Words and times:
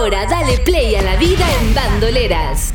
Ahora 0.00 0.24
dale 0.24 0.56
play 0.56 0.94
a 0.94 1.02
la 1.02 1.16
vida 1.16 1.44
en 1.60 1.74
Bandoleras. 1.74 2.72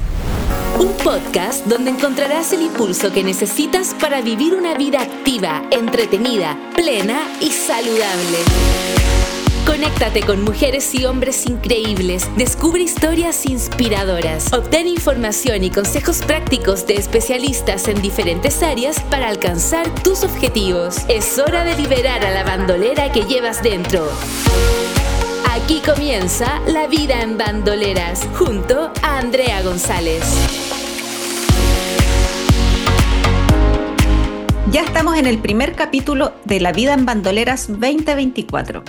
Un 0.77 0.93
podcast 0.97 1.65
donde 1.65 1.89
encontrarás 1.89 2.53
el 2.53 2.61
impulso 2.61 3.11
que 3.11 3.23
necesitas 3.23 3.95
para 3.95 4.21
vivir 4.21 4.53
una 4.53 4.75
vida 4.75 5.01
activa, 5.01 5.63
entretenida, 5.71 6.55
plena 6.75 7.27
y 7.41 7.49
saludable. 7.49 8.37
Conéctate 9.65 10.21
con 10.21 10.43
mujeres 10.43 10.93
y 10.93 11.05
hombres 11.05 11.47
increíbles, 11.47 12.29
descubre 12.37 12.83
historias 12.83 13.47
inspiradoras, 13.47 14.53
obtén 14.53 14.87
información 14.87 15.63
y 15.63 15.71
consejos 15.71 16.21
prácticos 16.21 16.85
de 16.85 16.93
especialistas 16.93 17.87
en 17.87 18.03
diferentes 18.03 18.61
áreas 18.61 19.01
para 19.09 19.29
alcanzar 19.29 19.89
tus 20.03 20.23
objetivos. 20.23 20.97
Es 21.09 21.39
hora 21.39 21.63
de 21.63 21.75
liberar 21.75 22.23
a 22.23 22.29
la 22.29 22.43
bandolera 22.43 23.11
que 23.11 23.23
llevas 23.23 23.63
dentro. 23.63 24.11
Aquí 25.51 25.81
comienza 25.85 26.59
La 26.67 26.87
vida 26.87 27.21
en 27.21 27.37
bandoleras, 27.37 28.27
junto 28.37 28.91
a 29.01 29.19
Andrea 29.19 29.61
González. 29.61 30.23
Ya 34.71 34.81
estamos 34.81 35.17
en 35.17 35.25
el 35.25 35.37
primer 35.37 35.73
capítulo 35.73 36.33
de 36.43 36.59
La 36.59 36.71
vida 36.71 36.93
en 36.93 37.05
bandoleras 37.05 37.67
2024. 37.67 38.83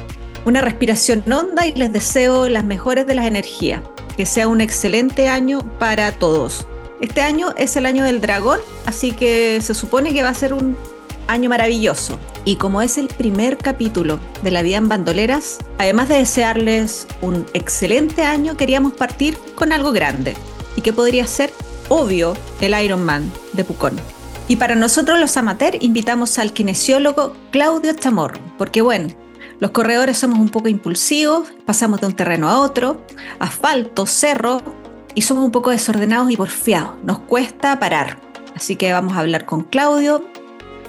Una 0.44 0.60
respiración 0.60 1.24
honda 1.30 1.66
y 1.66 1.72
les 1.72 1.92
deseo 1.92 2.48
las 2.48 2.64
mejores 2.64 3.06
de 3.06 3.14
las 3.14 3.26
energías. 3.26 3.82
Que 4.16 4.26
sea 4.26 4.48
un 4.48 4.60
excelente 4.60 5.28
año 5.28 5.60
para 5.78 6.12
todos. 6.12 6.66
Este 7.00 7.20
año 7.20 7.54
es 7.56 7.76
el 7.76 7.86
año 7.86 8.04
del 8.04 8.20
dragón, 8.20 8.58
así 8.86 9.12
que 9.12 9.60
se 9.60 9.74
supone 9.74 10.12
que 10.14 10.22
va 10.22 10.30
a 10.30 10.34
ser 10.34 10.54
un 10.54 10.76
año 11.26 11.48
maravilloso. 11.48 12.18
Y 12.44 12.56
como 12.56 12.82
es 12.82 12.98
el 12.98 13.08
primer 13.08 13.58
capítulo 13.58 14.20
de 14.42 14.50
La 14.50 14.62
Vida 14.62 14.76
en 14.76 14.88
Bandoleras, 14.88 15.58
además 15.78 16.08
de 16.08 16.18
desearles 16.18 17.06
un 17.20 17.46
excelente 17.54 18.22
año, 18.22 18.56
queríamos 18.56 18.92
partir 18.92 19.36
con 19.54 19.72
algo 19.72 19.92
grande. 19.92 20.36
¿Y 20.76 20.82
que 20.82 20.92
podría 20.92 21.26
ser? 21.26 21.52
Obvio, 21.88 22.36
el 22.60 22.80
Iron 22.82 23.04
Man 23.04 23.30
de 23.52 23.64
Pucón. 23.64 23.96
Y 24.48 24.56
para 24.56 24.74
nosotros 24.74 25.18
los 25.18 25.36
amateurs 25.36 25.78
invitamos 25.80 26.38
al 26.38 26.52
kinesiólogo 26.52 27.32
Claudio 27.50 27.92
Chamorro, 27.94 28.38
porque 28.58 28.80
bueno, 28.80 29.08
los 29.58 29.70
corredores 29.70 30.18
somos 30.18 30.38
un 30.38 30.50
poco 30.50 30.68
impulsivos, 30.68 31.48
pasamos 31.64 32.00
de 32.00 32.06
un 32.06 32.12
terreno 32.12 32.48
a 32.48 32.60
otro, 32.60 33.00
asfalto, 33.38 34.06
cerro, 34.06 34.62
y 35.14 35.22
somos 35.22 35.44
un 35.44 35.50
poco 35.50 35.70
desordenados 35.70 36.30
y 36.30 36.36
porfiados. 36.36 36.90
Nos 37.02 37.20
cuesta 37.20 37.78
parar. 37.80 38.20
Así 38.54 38.76
que 38.76 38.92
vamos 38.92 39.14
a 39.14 39.20
hablar 39.20 39.46
con 39.46 39.64
Claudio 39.64 40.24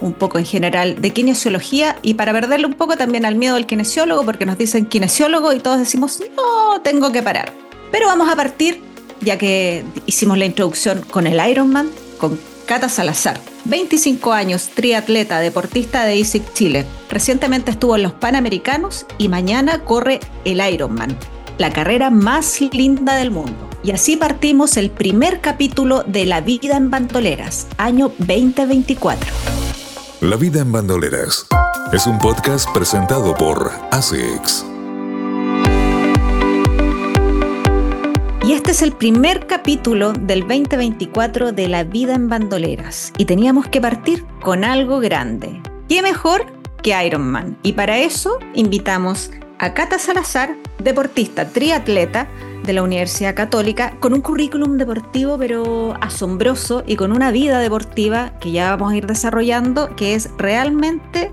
un 0.00 0.12
poco 0.12 0.38
en 0.38 0.44
general 0.44 1.00
de 1.00 1.10
kinesiología 1.10 1.96
y 2.02 2.14
para 2.14 2.32
perderle 2.32 2.66
un 2.66 2.74
poco 2.74 2.96
también 2.96 3.24
al 3.24 3.36
miedo 3.36 3.56
al 3.56 3.66
kinesiólogo, 3.66 4.24
porque 4.24 4.46
nos 4.46 4.58
dicen 4.58 4.86
kinesiólogo 4.86 5.52
y 5.52 5.60
todos 5.60 5.78
decimos, 5.78 6.20
no, 6.36 6.80
tengo 6.82 7.12
que 7.12 7.22
parar. 7.22 7.52
Pero 7.90 8.06
vamos 8.06 8.28
a 8.28 8.36
partir, 8.36 8.82
ya 9.20 9.38
que 9.38 9.84
hicimos 10.06 10.38
la 10.38 10.44
introducción 10.44 11.02
con 11.10 11.26
el 11.26 11.40
Ironman, 11.50 11.90
con 12.18 12.38
Cata 12.66 12.88
Salazar. 12.88 13.40
25 13.64 14.32
años, 14.32 14.68
triatleta, 14.74 15.40
deportista 15.40 16.04
de 16.04 16.16
ISIC 16.16 16.52
Chile. 16.52 16.86
Recientemente 17.10 17.70
estuvo 17.70 17.96
en 17.96 18.02
los 18.02 18.12
Panamericanos 18.12 19.06
y 19.16 19.28
mañana 19.28 19.84
corre 19.84 20.20
el 20.44 20.60
Ironman, 20.60 21.16
la 21.58 21.72
carrera 21.72 22.10
más 22.10 22.60
linda 22.72 23.16
del 23.16 23.30
mundo. 23.30 23.68
Y 23.82 23.92
así 23.92 24.16
partimos 24.16 24.76
el 24.76 24.90
primer 24.90 25.40
capítulo 25.40 26.02
de 26.02 26.26
La 26.26 26.40
vida 26.40 26.76
en 26.76 26.90
Bandoleras, 26.90 27.68
año 27.78 28.12
2024. 28.18 29.77
La 30.20 30.34
vida 30.34 30.60
en 30.60 30.72
bandoleras 30.72 31.46
es 31.92 32.08
un 32.08 32.18
podcast 32.18 32.68
presentado 32.74 33.36
por 33.36 33.70
ASICS. 33.92 34.66
Y 38.44 38.52
este 38.52 38.72
es 38.72 38.82
el 38.82 38.90
primer 38.94 39.46
capítulo 39.46 40.12
del 40.12 40.40
2024 40.40 41.52
de 41.52 41.68
La 41.68 41.84
vida 41.84 42.16
en 42.16 42.28
bandoleras. 42.28 43.12
Y 43.16 43.26
teníamos 43.26 43.68
que 43.68 43.80
partir 43.80 44.26
con 44.40 44.64
algo 44.64 44.98
grande. 44.98 45.62
¿Qué 45.88 46.02
mejor 46.02 46.46
que 46.82 47.00
Iron 47.06 47.30
Man? 47.30 47.56
Y 47.62 47.74
para 47.74 47.98
eso 47.98 48.40
invitamos 48.54 49.30
a 49.60 49.72
Cata 49.72 50.00
Salazar, 50.00 50.56
deportista 50.80 51.50
triatleta, 51.50 52.26
de 52.68 52.74
la 52.74 52.82
Universidad 52.82 53.34
Católica, 53.34 53.96
con 53.98 54.12
un 54.12 54.20
currículum 54.20 54.76
deportivo 54.76 55.38
pero 55.38 55.94
asombroso 56.02 56.84
y 56.86 56.96
con 56.96 57.12
una 57.12 57.30
vida 57.30 57.60
deportiva 57.60 58.38
que 58.40 58.52
ya 58.52 58.76
vamos 58.76 58.92
a 58.92 58.96
ir 58.96 59.06
desarrollando 59.06 59.96
que 59.96 60.12
es 60.12 60.28
realmente 60.36 61.32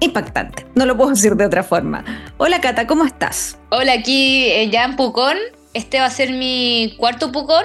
impactante. 0.00 0.64
No 0.74 0.86
lo 0.86 0.96
puedo 0.96 1.10
decir 1.10 1.36
de 1.36 1.44
otra 1.44 1.62
forma. 1.62 2.32
Hola 2.38 2.62
Cata, 2.62 2.86
¿cómo 2.86 3.04
estás? 3.04 3.58
Hola, 3.68 3.92
aquí 3.92 4.46
eh, 4.46 4.70
ya 4.70 4.86
en 4.86 4.96
Pucón. 4.96 5.36
Este 5.74 6.00
va 6.00 6.06
a 6.06 6.10
ser 6.10 6.32
mi 6.32 6.94
cuarto 6.96 7.30
Pucón. 7.30 7.64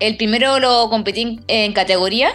El 0.00 0.16
primero 0.16 0.58
lo 0.58 0.88
competí 0.88 1.40
en, 1.46 1.72
categoría. 1.74 2.30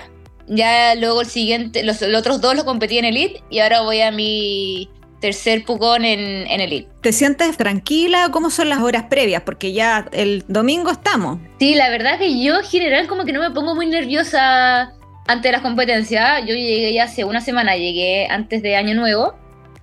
Ya 0.48 0.94
luego 0.94 1.22
el 1.22 1.28
siguiente, 1.28 1.84
los, 1.84 2.02
los 2.02 2.20
otros 2.20 2.40
dos 2.40 2.56
lo 2.56 2.66
competí 2.66 3.00
en 3.00 3.06
Elite. 3.06 3.42
Y 3.50 3.60
ahora 3.62 3.82
voy 3.82 4.02
a 4.02 4.12
mi 4.12 4.92
tercer 5.20 5.64
Pucón 5.66 6.06
en, 6.06 6.48
en 6.48 6.62
Elite. 6.62 6.90
¿Te 7.02 7.12
sientes 7.12 7.58
tranquila? 7.58 8.30
¿Cómo 8.32 8.50
son 8.50 8.70
las 8.70 8.80
horas 8.80 9.04
previas? 9.10 9.44
Porque 9.44 9.74
ya 9.74 10.08
el 10.12 10.44
domingo 10.48 10.92
estamos. 10.92 11.40
Sí, 11.60 11.76
la 11.76 11.90
verdad 11.90 12.18
que 12.18 12.42
yo 12.42 12.60
en 12.60 12.66
general 12.66 13.08
como 13.08 13.26
que 13.26 13.34
no 13.34 13.42
me 13.42 13.52
pongo 13.52 13.76
muy 13.76 13.88
nerviosa 13.88 14.94
ante 15.28 15.52
las 15.52 15.62
competencias. 15.62 16.42
Yo 16.42 16.56
llegué 16.56 16.94
ya 16.94 17.04
hace 17.04 17.24
una 17.24 17.42
semana, 17.42 17.76
llegué 17.76 18.28
antes 18.30 18.62
de 18.62 18.76
Año 18.76 18.96
Nuevo. 18.96 19.36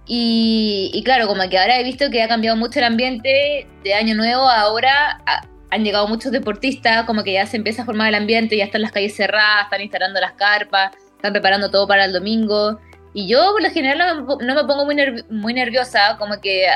Y, 0.07 0.91
y 0.95 1.03
claro, 1.03 1.27
como 1.27 1.49
que 1.49 1.59
ahora 1.59 1.81
he 1.81 1.85
visto 1.85 2.11
que 2.11 2.23
ha 2.23 2.29
cambiado 2.29 2.57
mucho 2.57 2.79
el 2.79 2.85
ambiente 2.85 3.67
de 3.83 3.95
Año 3.95 4.15
Nuevo, 4.15 4.49
ahora 4.49 5.21
a, 5.27 5.49
han 5.71 5.85
llegado 5.85 6.07
muchos 6.09 6.33
deportistas, 6.33 7.05
como 7.05 7.25
que 7.25 7.33
ya 7.33 7.47
se 7.47 7.57
empieza 7.57 7.83
a 7.83 7.85
formar 7.85 8.09
el 8.09 8.15
ambiente, 8.15 8.57
ya 8.57 8.65
están 8.65 8.83
las 8.83 8.93
calles 8.93 9.17
cerradas, 9.17 9.65
están 9.65 9.81
instalando 9.81 10.21
las 10.21 10.33
carpas, 10.33 10.93
están 11.17 11.33
preparando 11.33 11.71
todo 11.71 11.89
para 11.89 12.05
el 12.05 12.13
domingo. 12.13 12.79
Y 13.17 13.27
yo 13.27 13.53
por 13.53 13.63
lo 13.63 13.71
general 13.71 14.27
no 14.27 14.55
me, 14.55 14.65
pongo 14.65 14.85
muy, 14.85 14.95
muy 15.31 15.55
nerviosa, 15.55 16.19
como 16.19 16.39
que 16.39 16.67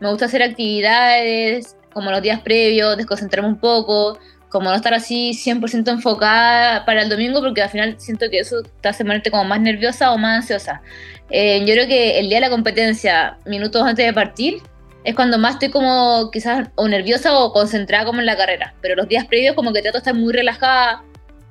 me 0.00 0.10
gusta 0.10 0.26
hacer 0.26 0.42
actividades 0.42 1.78
como 1.94 2.10
los 2.10 2.20
días 2.20 2.42
previos, 2.42 2.98
desconcentrarme 2.98 3.48
un 3.48 3.58
poco, 3.58 4.18
como 4.50 4.68
no 4.68 4.76
estar 4.76 4.92
así 4.92 5.30
100% 5.30 5.90
enfocada 5.90 6.84
para 6.84 7.00
el 7.00 7.08
domingo, 7.08 7.40
porque 7.40 7.62
al 7.62 7.70
final 7.70 7.94
siento 7.96 8.28
que 8.28 8.40
eso 8.40 8.56
te 8.82 8.88
hace 8.90 9.02
ponerte 9.02 9.30
como 9.30 9.44
más 9.44 9.62
nerviosa 9.62 10.12
o 10.12 10.18
más 10.18 10.42
ansiosa. 10.42 10.82
Eh, 11.30 11.60
yo 11.60 11.72
creo 11.72 11.86
que 11.86 12.18
el 12.18 12.28
día 12.28 12.36
de 12.36 12.42
la 12.42 12.50
competencia, 12.50 13.38
minutos 13.46 13.82
antes 13.82 14.04
de 14.04 14.12
partir, 14.12 14.58
es 15.04 15.14
cuando 15.14 15.38
más 15.38 15.54
estoy 15.54 15.70
como 15.70 16.30
quizás 16.30 16.68
o 16.74 16.86
nerviosa 16.86 17.32
o 17.38 17.50
concentrada 17.50 18.04
como 18.04 18.20
en 18.20 18.26
la 18.26 18.36
carrera. 18.36 18.74
Pero 18.82 18.94
los 18.94 19.08
días 19.08 19.24
previos 19.24 19.54
como 19.54 19.72
que 19.72 19.80
trato 19.80 19.96
de 19.96 20.00
estar 20.00 20.14
muy 20.14 20.34
relajada, 20.34 21.02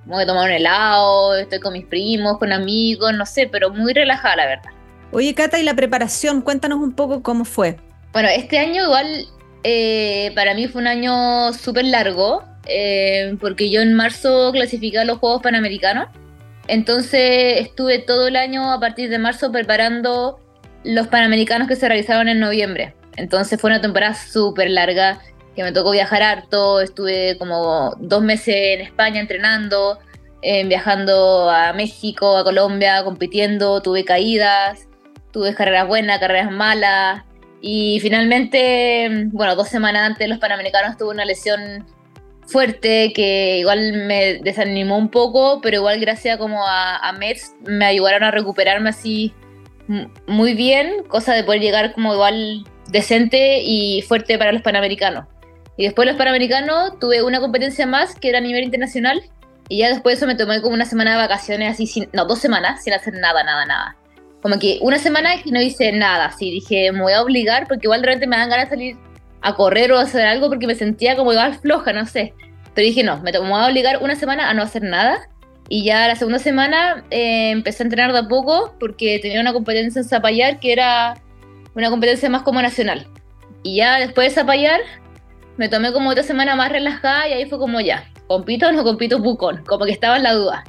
como 0.08 0.20
de 0.20 0.26
tomar 0.26 0.46
un 0.46 0.56
helado, 0.56 1.36
estoy 1.36 1.60
con 1.60 1.74
mis 1.74 1.86
primos, 1.86 2.38
con 2.38 2.54
amigos, 2.54 3.14
no 3.14 3.26
sé, 3.26 3.48
pero 3.52 3.72
muy 3.72 3.94
relajada 3.94 4.38
la 4.38 4.46
verdad. 4.46 4.72
Oye 5.12 5.34
Cata, 5.34 5.60
¿y 5.60 5.64
la 5.64 5.76
preparación? 5.76 6.42
Cuéntanos 6.42 6.80
un 6.80 6.94
poco 6.94 7.22
cómo 7.22 7.44
fue. 7.44 7.78
Bueno, 8.14 8.30
este 8.30 8.58
año 8.58 8.86
igual 8.86 9.26
eh, 9.64 10.32
para 10.34 10.54
mí 10.54 10.68
fue 10.68 10.82
un 10.82 10.88
año 10.88 11.52
súper 11.52 11.86
largo, 11.86 12.44
eh, 12.68 13.36
porque 13.42 13.70
yo 13.70 13.82
en 13.82 13.94
marzo 13.94 14.52
clasifiqué 14.54 15.00
a 15.00 15.06
los 15.06 15.18
Juegos 15.18 15.42
Panamericanos. 15.42 16.08
Entonces 16.68 17.62
estuve 17.62 18.00
todo 18.00 18.28
el 18.28 18.38
año 18.38 18.72
a 18.72 18.80
partir 18.80 19.10
de 19.10 19.20
marzo 19.20 19.52
preparando 19.52 20.40
los 20.84 21.08
Panamericanos 21.08 21.68
que 21.68 21.76
se 21.76 21.88
realizaron 21.88 22.30
en 22.30 22.40
noviembre. 22.40 22.94
Entonces 23.18 23.60
fue 23.60 23.70
una 23.70 23.82
temporada 23.82 24.14
súper 24.14 24.70
larga, 24.70 25.20
que 25.58 25.64
me 25.64 25.72
tocó 25.72 25.90
viajar 25.90 26.22
harto, 26.22 26.82
estuve 26.82 27.36
como 27.40 27.96
dos 28.00 28.22
meses 28.22 28.56
en 28.56 28.82
España 28.82 29.20
entrenando, 29.20 29.98
eh, 30.44 30.64
viajando 30.66 31.50
a 31.50 31.74
México, 31.74 32.38
a 32.38 32.44
Colombia, 32.44 33.04
compitiendo, 33.04 33.82
tuve 33.82 34.06
caídas, 34.06 34.88
tuve 35.32 35.56
carreras 35.56 35.88
buenas, 35.88 36.20
carreras 36.20 36.52
malas, 36.52 37.24
y 37.60 37.98
finalmente, 38.02 39.30
bueno, 39.32 39.56
dos 39.56 39.68
semanas 39.68 40.04
antes 40.04 40.20
de 40.20 40.28
los 40.28 40.38
Panamericanos 40.38 40.96
tuve 40.96 41.10
una 41.10 41.26
lesión 41.26 41.88
fuerte 42.46 43.12
que 43.16 43.58
igual 43.58 43.94
me 44.06 44.36
desanimó 44.36 44.96
un 44.96 45.10
poco, 45.10 45.60
pero 45.62 45.78
igual 45.78 46.00
gracias 46.00 46.38
como 46.38 46.68
a, 46.68 46.98
a 46.98 47.14
Mets 47.14 47.56
me 47.66 47.86
ayudaron 47.86 48.24
a 48.24 48.30
recuperarme 48.30 48.90
así 48.90 49.34
muy 50.28 50.54
bien, 50.54 51.04
cosa 51.08 51.34
de 51.34 51.44
poder 51.44 51.62
llegar 51.62 51.94
como 51.94 52.14
igual 52.14 52.64
decente 52.90 53.64
y 53.64 54.04
fuerte 54.04 54.38
para 54.38 54.52
los 54.52 54.62
Panamericanos. 54.62 55.26
Y 55.78 55.86
después 55.86 56.06
de 56.06 56.14
los 56.14 56.18
Panamericanos 56.18 57.00
tuve 57.00 57.22
una 57.22 57.40
competencia 57.40 57.86
más 57.86 58.16
que 58.16 58.30
era 58.30 58.40
a 58.40 58.42
nivel 58.42 58.64
internacional 58.64 59.22
y 59.70 59.80
ya 59.80 59.90
después 59.90 60.14
de 60.14 60.18
eso 60.18 60.28
me 60.28 60.36
tomé 60.36 60.62
como 60.62 60.74
una 60.74 60.86
semana 60.86 61.12
de 61.12 61.18
vacaciones 61.18 61.74
así, 61.74 61.88
sin, 61.88 62.10
no, 62.14 62.26
dos 62.26 62.40
semanas 62.40 62.84
sin 62.84 62.94
hacer 62.94 63.14
nada, 63.14 63.44
nada, 63.44 63.66
nada. 63.66 63.96
Como 64.42 64.60
que 64.60 64.80
una 64.82 64.98
semana 64.98 65.42
que 65.42 65.52
no 65.52 65.62
hice 65.62 65.92
nada, 65.92 66.26
así 66.26 66.52
dije, 66.52 66.92
me 66.92 67.02
voy 67.02 67.14
a 67.14 67.22
obligar 67.22 67.68
porque 67.68 67.88
igual 67.88 68.02
de 68.02 68.08
repente 68.08 68.28
me 68.28 68.38
dan 68.38 68.50
ganas 68.50 68.70
de 68.70 68.76
salir 68.76 68.98
a 69.42 69.56
correr 69.56 69.92
o 69.92 70.00
hacer 70.00 70.26
algo 70.26 70.48
porque 70.48 70.68
me 70.68 70.76
sentía 70.76 71.16
como 71.16 71.32
igual 71.32 71.56
floja, 71.56 71.94
no 71.94 72.06
sé. 72.06 72.34
Pero 72.74 72.86
dije, 72.86 73.04
no, 73.04 73.20
me, 73.22 73.32
voy 73.38 73.52
a 73.52 73.68
obligar 73.68 74.02
una 74.02 74.16
semana 74.16 74.50
a 74.50 74.54
no 74.54 74.64
hacer 74.64 74.84
nada. 74.84 75.30
Y 75.70 75.84
ya 75.84 76.08
la 76.08 76.16
segunda 76.16 76.40
semana 76.40 77.04
eh, 77.12 77.52
empecé 77.52 77.84
a 77.84 77.86
entrenar 77.86 78.14
de 78.14 78.20
a 78.20 78.28
poco 78.28 78.74
porque 78.80 79.20
tenía 79.20 79.42
una 79.42 79.52
competencia 79.52 80.00
en 80.00 80.08
Zapallar 80.08 80.60
que 80.60 80.72
era 80.72 81.16
una 81.76 81.90
competencia 81.90 82.30
más 82.30 82.44
como 82.44 82.62
nacional. 82.62 83.08
Y 83.64 83.78
ya 83.78 84.00
después 84.00 84.30
de 84.30 84.42
Zapallar 84.42 84.80
me 85.58 85.70
tomé 85.70 85.92
como 85.92 86.10
otra 86.10 86.24
semana 86.24 86.56
más 86.56 86.72
relajada 86.72 87.28
y 87.28 87.34
ahí 87.34 87.46
fue 87.46 87.58
como 87.58 87.82
ya, 87.82 88.10
¿compito 88.28 88.68
o 88.68 88.72
no 88.72 88.84
compito 88.84 89.22
Pucón? 89.22 89.64
Como 89.66 89.86
que 89.86 89.92
estaba 89.92 90.18
en 90.18 90.24
la 90.24 90.34
duda. 90.34 90.64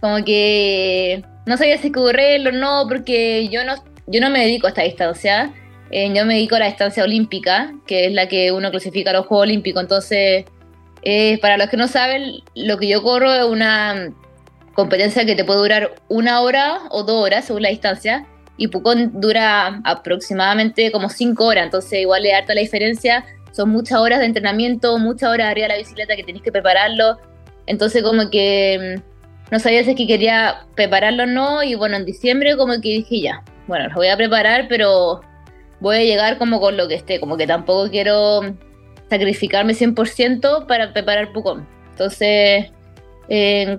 Como 0.00 0.24
que 0.24 1.22
no 1.46 1.56
sabía 1.56 1.78
si 1.78 1.90
correrlo 1.90 2.50
o 2.50 2.52
no, 2.52 2.86
porque 2.88 3.48
yo 3.48 3.64
no, 3.64 3.74
yo 4.06 4.20
no 4.20 4.30
me 4.30 4.40
dedico 4.40 4.66
a 4.66 4.70
esta 4.70 4.82
distancia. 4.82 5.52
Eh, 5.90 6.12
yo 6.14 6.24
me 6.26 6.34
dedico 6.34 6.56
a 6.56 6.60
la 6.60 6.66
distancia 6.66 7.02
olímpica, 7.02 7.72
que 7.86 8.06
es 8.06 8.12
la 8.12 8.28
que 8.28 8.52
uno 8.52 8.70
clasifica 8.70 9.10
a 9.10 9.14
los 9.14 9.26
Juegos 9.26 9.44
Olímpicos. 9.44 9.82
Entonces, 9.82 10.44
eh, 11.02 11.38
para 11.40 11.56
los 11.56 11.68
que 11.68 11.76
no 11.76 11.88
saben, 11.88 12.42
lo 12.54 12.78
que 12.78 12.88
yo 12.88 13.02
corro 13.02 13.32
es 13.32 13.44
una 13.44 14.12
competencia 14.74 15.24
que 15.24 15.34
te 15.34 15.44
puede 15.44 15.60
durar 15.60 15.94
una 16.08 16.42
hora 16.42 16.80
o 16.90 17.02
dos 17.02 17.24
horas 17.24 17.46
según 17.46 17.62
la 17.62 17.70
distancia. 17.70 18.26
Y 18.56 18.68
Pucón 18.68 19.20
dura 19.20 19.80
aproximadamente 19.84 20.92
como 20.92 21.08
cinco 21.08 21.46
horas. 21.46 21.64
Entonces, 21.64 22.00
igual 22.00 22.26
es 22.26 22.34
harta 22.34 22.54
la 22.54 22.60
diferencia. 22.60 23.24
Son 23.58 23.70
muchas 23.70 23.98
horas 23.98 24.20
de 24.20 24.26
entrenamiento, 24.26 24.98
muchas 24.98 25.30
horas 25.30 25.48
arriba 25.48 25.66
de 25.66 25.72
la 25.72 25.78
bicicleta 25.78 26.14
que 26.14 26.22
tenés 26.22 26.42
que 26.42 26.52
prepararlo. 26.52 27.18
Entonces, 27.66 28.04
como 28.04 28.30
que 28.30 28.94
mm, 28.96 29.50
no 29.50 29.58
sabía 29.58 29.82
si 29.82 29.90
es 29.90 29.96
que 29.96 30.06
quería 30.06 30.68
prepararlo 30.76 31.24
o 31.24 31.26
no, 31.26 31.64
y 31.64 31.74
bueno, 31.74 31.96
en 31.96 32.04
diciembre 32.04 32.56
como 32.56 32.74
que 32.74 32.88
dije 32.88 33.20
ya, 33.20 33.42
bueno, 33.66 33.88
lo 33.88 33.96
voy 33.96 34.06
a 34.06 34.16
preparar, 34.16 34.66
pero 34.68 35.22
voy 35.80 35.96
a 35.96 36.04
llegar 36.04 36.38
como 36.38 36.60
con 36.60 36.76
lo 36.76 36.86
que 36.86 36.94
esté, 36.94 37.18
como 37.18 37.36
que 37.36 37.48
tampoco 37.48 37.90
quiero 37.90 38.42
sacrificarme 39.10 39.72
100% 39.72 40.66
para 40.68 40.92
preparar 40.92 41.32
Pucón. 41.32 41.66
Entonces, 41.90 42.66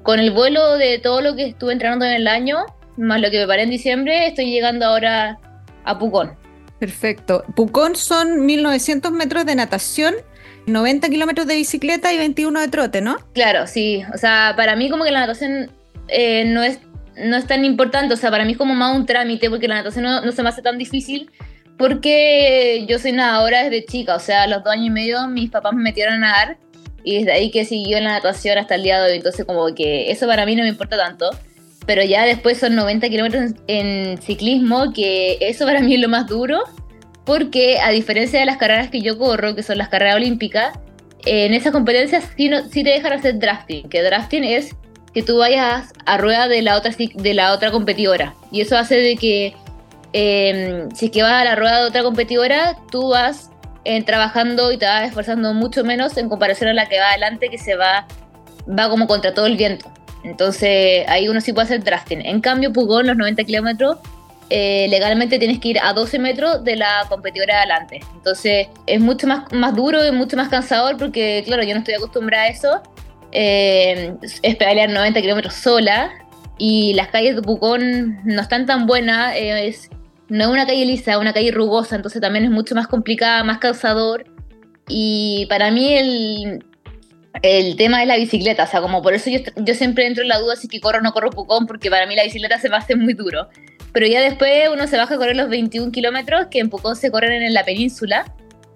con 0.04 0.20
el 0.20 0.32
vuelo 0.32 0.76
de 0.76 1.00
todo 1.00 1.22
lo 1.22 1.38
que 1.38 1.46
estuve 1.48 1.72
entrenando 1.72 2.04
en 2.04 2.12
el 2.12 2.28
año, 2.28 2.66
más 2.98 3.22
lo 3.22 3.32
que 3.32 3.38
preparé 3.38 3.64
en 3.64 3.70
diciembre, 3.70 4.28
estoy 4.28 4.52
llegando 4.52 4.88
ahora 4.88 5.40
a 5.86 5.98
Pucón. 5.98 6.39
Perfecto. 6.80 7.44
Pucón 7.56 7.96
son 7.96 8.46
1900 8.46 9.12
metros 9.12 9.46
de 9.46 9.56
natación 9.56 10.16
90 10.70 11.10
kilómetros 11.10 11.48
de 11.48 11.56
bicicleta 11.56 12.14
y 12.14 12.18
21 12.18 12.60
de 12.60 12.68
trote, 12.68 13.02
¿no? 13.02 13.18
Claro, 13.34 13.68
sí. 13.68 14.04
O 14.14 14.18
sea, 14.18 14.54
para 14.56 14.76
mí 14.76 14.90
como 14.90 15.04
que 15.04 15.12
la 15.12 15.22
natación 15.22 15.72
eh, 16.08 16.46
no, 16.46 16.64
es, 16.64 16.80
no 17.18 17.36
es 17.36 17.46
tan 17.46 17.66
importante. 17.66 18.14
O 18.14 18.18
sea, 18.18 18.32
para 18.32 18.46
mí 18.46 18.54
es 18.54 18.58
como 18.58 18.76
más 18.76 18.96
un 18.96 19.06
trámite 19.06 19.50
porque 19.50 19.68
la 19.68 19.76
natación 19.76 20.06
no, 20.06 20.32
se 20.32 20.44
me 20.44 20.50
hace 20.50 20.62
tan 20.62 20.78
difícil 20.78 21.30
porque 21.78 22.86
yo 22.88 23.00
soy 23.00 23.12
nadadora 23.12 23.64
desde 23.64 23.86
chica. 23.86 24.16
O 24.16 24.20
sea, 24.20 24.44
a 24.44 24.48
los 24.48 24.64
dos 24.64 24.74
años 24.74 24.88
y 24.88 24.92
medio 24.92 25.28
mis 25.28 25.50
papás 25.50 25.74
me 25.74 25.82
metieron 25.82 26.16
a 26.16 26.20
nadar 26.20 26.58
y 27.04 27.20
desde 27.20 27.32
ahí 27.32 27.52
que 27.52 27.66
siguió 27.66 27.98
en 27.98 28.04
la 28.04 28.12
natación 28.12 28.58
hasta 28.58 28.76
el 28.76 28.84
día 28.84 29.02
de 29.02 29.12
hoy. 29.12 29.18
Entonces 29.18 29.46
como 29.46 29.74
que 29.74 30.12
eso 30.12 30.28
para 30.28 30.46
mí 30.46 30.56
no 30.56 30.64
me 30.64 30.70
importa 30.70 30.98
tanto. 30.98 31.30
Pero 31.90 32.04
ya 32.04 32.24
después 32.24 32.60
son 32.60 32.76
90 32.76 33.10
kilómetros 33.10 33.54
en 33.66 34.22
ciclismo, 34.22 34.94
que 34.94 35.40
eso 35.42 35.66
para 35.66 35.82
mí 35.82 35.96
es 35.96 36.00
lo 36.00 36.08
más 36.08 36.28
duro 36.28 36.60
porque 37.26 37.80
a 37.80 37.90
diferencia 37.90 38.40
de 38.40 38.46
las 38.46 38.58
carreras 38.58 38.92
que 38.92 39.02
yo 39.02 39.18
corro, 39.18 39.56
que 39.56 39.64
son 39.64 39.80
las 39.80 39.90
carreras 39.90 40.18
olímpicas, 40.18 40.78
en 41.26 41.56
esas 41.56 41.72
competencias 41.72 42.26
sí, 42.38 42.84
te 42.84 42.90
dejan 42.92 43.14
hacer 43.14 43.40
drafting, 43.40 43.90
que 43.90 44.04
drafting 44.04 44.44
es 44.44 44.76
que 45.16 45.24
tú 45.24 45.40
vayas 45.40 45.92
a 46.06 46.18
rueda 46.20 46.48
de 46.48 46.62
la 46.62 46.78
otra, 46.78 46.92
de 46.92 47.34
la 47.34 47.54
otra 47.54 47.72
competidora. 47.72 48.36
Y 48.52 48.62
eso 48.62 48.78
hace 48.78 48.98
de 48.98 49.16
que 49.16 49.56
em, 50.14 50.92
si 50.92 51.08
es 51.08 51.12
que 51.12 51.24
vas 51.24 51.42
a 51.42 51.44
la 51.44 51.56
rueda 51.56 51.82
de 51.82 51.88
otra 51.88 52.04
competidora, 52.04 52.78
tú 52.92 53.10
vas 53.10 53.50
eh, 53.84 54.04
trabajando 54.04 54.72
y 54.72 54.78
te 54.78 54.86
vas 54.86 55.08
esforzando 55.08 55.56
mucho 55.56 55.84
menos 55.84 56.18
en 56.18 56.30
comparación 56.30 56.70
a 56.70 56.74
la 56.74 56.88
que 56.88 57.00
va 57.00 57.10
adelante, 57.10 57.50
que 57.50 57.58
se 57.58 57.76
va, 57.76 58.06
va 58.68 58.90
como 58.92 59.08
contra 59.08 59.34
todo 59.34 59.48
el 59.48 59.58
viento. 59.58 59.92
Entonces 60.24 61.06
ahí 61.08 61.28
uno 61.30 61.42
sí 61.42 61.54
puede 61.54 61.66
hacer 61.66 61.84
drafting. 61.84 62.22
En 62.26 62.42
cambio, 62.42 62.74
Pugón, 62.74 63.08
los 63.08 63.18
90 63.18 63.44
kilómetros, 63.44 63.98
eh, 64.50 64.88
legalmente 64.90 65.38
tienes 65.38 65.60
que 65.60 65.70
ir 65.70 65.80
a 65.80 65.94
12 65.94 66.18
metros 66.18 66.64
de 66.64 66.76
la 66.76 67.06
competidora 67.08 67.56
de 67.56 67.60
adelante. 67.60 68.00
Entonces 68.16 68.68
es 68.88 69.00
mucho 69.00 69.28
más, 69.28 69.52
más 69.54 69.76
duro 69.76 70.06
y 70.06 70.12
mucho 70.12 70.38
más 70.38 70.50
cansador 70.50 70.98
porque, 70.98 71.44
claro, 71.46 71.64
yo 71.64 71.74
no 71.74 71.80
estoy 71.80 71.94
acostumbrada 71.94 72.46
a 72.46 72.48
eso. 72.48 72.82
Eh, 73.32 74.16
es 74.42 74.56
pedalear 74.56 74.90
90 74.90 75.22
kilómetros 75.22 75.54
sola 75.54 76.12
y 76.58 76.94
las 76.94 77.10
calles 77.10 77.36
de 77.36 77.42
Pucón 77.44 78.20
no 78.24 78.42
están 78.42 78.66
tan 78.66 78.88
buenas. 78.88 79.36
Eh, 79.36 79.68
es, 79.68 79.90
no 80.30 80.44
es 80.44 80.50
una 80.50 80.66
calle 80.66 80.86
lisa, 80.86 81.12
es 81.12 81.18
una 81.18 81.34
calle 81.34 81.52
rugosa, 81.52 81.96
entonces 81.96 82.22
también 82.22 82.46
es 82.46 82.52
mucho 82.52 82.76
más 82.76 82.88
complicada, 82.88 83.44
más 83.44 83.60
cansador. 83.60 84.26
Y 84.88 85.46
para 85.48 85.70
mí 85.70 85.94
el, 85.94 86.66
el 87.42 87.76
tema 87.76 88.02
es 88.02 88.08
la 88.08 88.18
bicicleta, 88.18 88.64
o 88.64 88.68
sea, 88.68 88.82
como 88.82 89.02
por 89.02 89.14
eso 89.14 89.30
yo, 89.30 89.40
yo 89.56 89.74
siempre 89.74 90.06
entro 90.08 90.24
en 90.24 90.30
la 90.30 90.40
duda 90.40 90.56
si 90.56 90.68
que 90.68 90.80
corro 90.80 91.00
o 91.00 91.02
no 91.02 91.14
corro 91.14 91.30
Pucón, 91.30 91.68
porque 91.68 91.90
para 91.90 92.06
mí 92.06 92.16
la 92.16 92.24
bicicleta 92.24 92.60
se 92.60 92.70
me 92.70 92.78
hace 92.78 92.96
muy 92.96 93.14
duro. 93.14 93.48
Pero 93.92 94.08
ya 94.08 94.22
después 94.22 94.70
uno 94.72 94.88
se 94.88 94.98
baja 94.98 95.16
a 95.16 95.18
correr 95.18 95.36
los 95.36 95.50
21 95.50 95.92
kilómetros 95.92 96.48
que 96.52 96.60
en 96.60 96.70
Pucón 96.70 96.96
se 96.96 97.12
corren 97.12 97.42
en 97.42 97.54
la 97.54 97.64
península, 97.64 98.34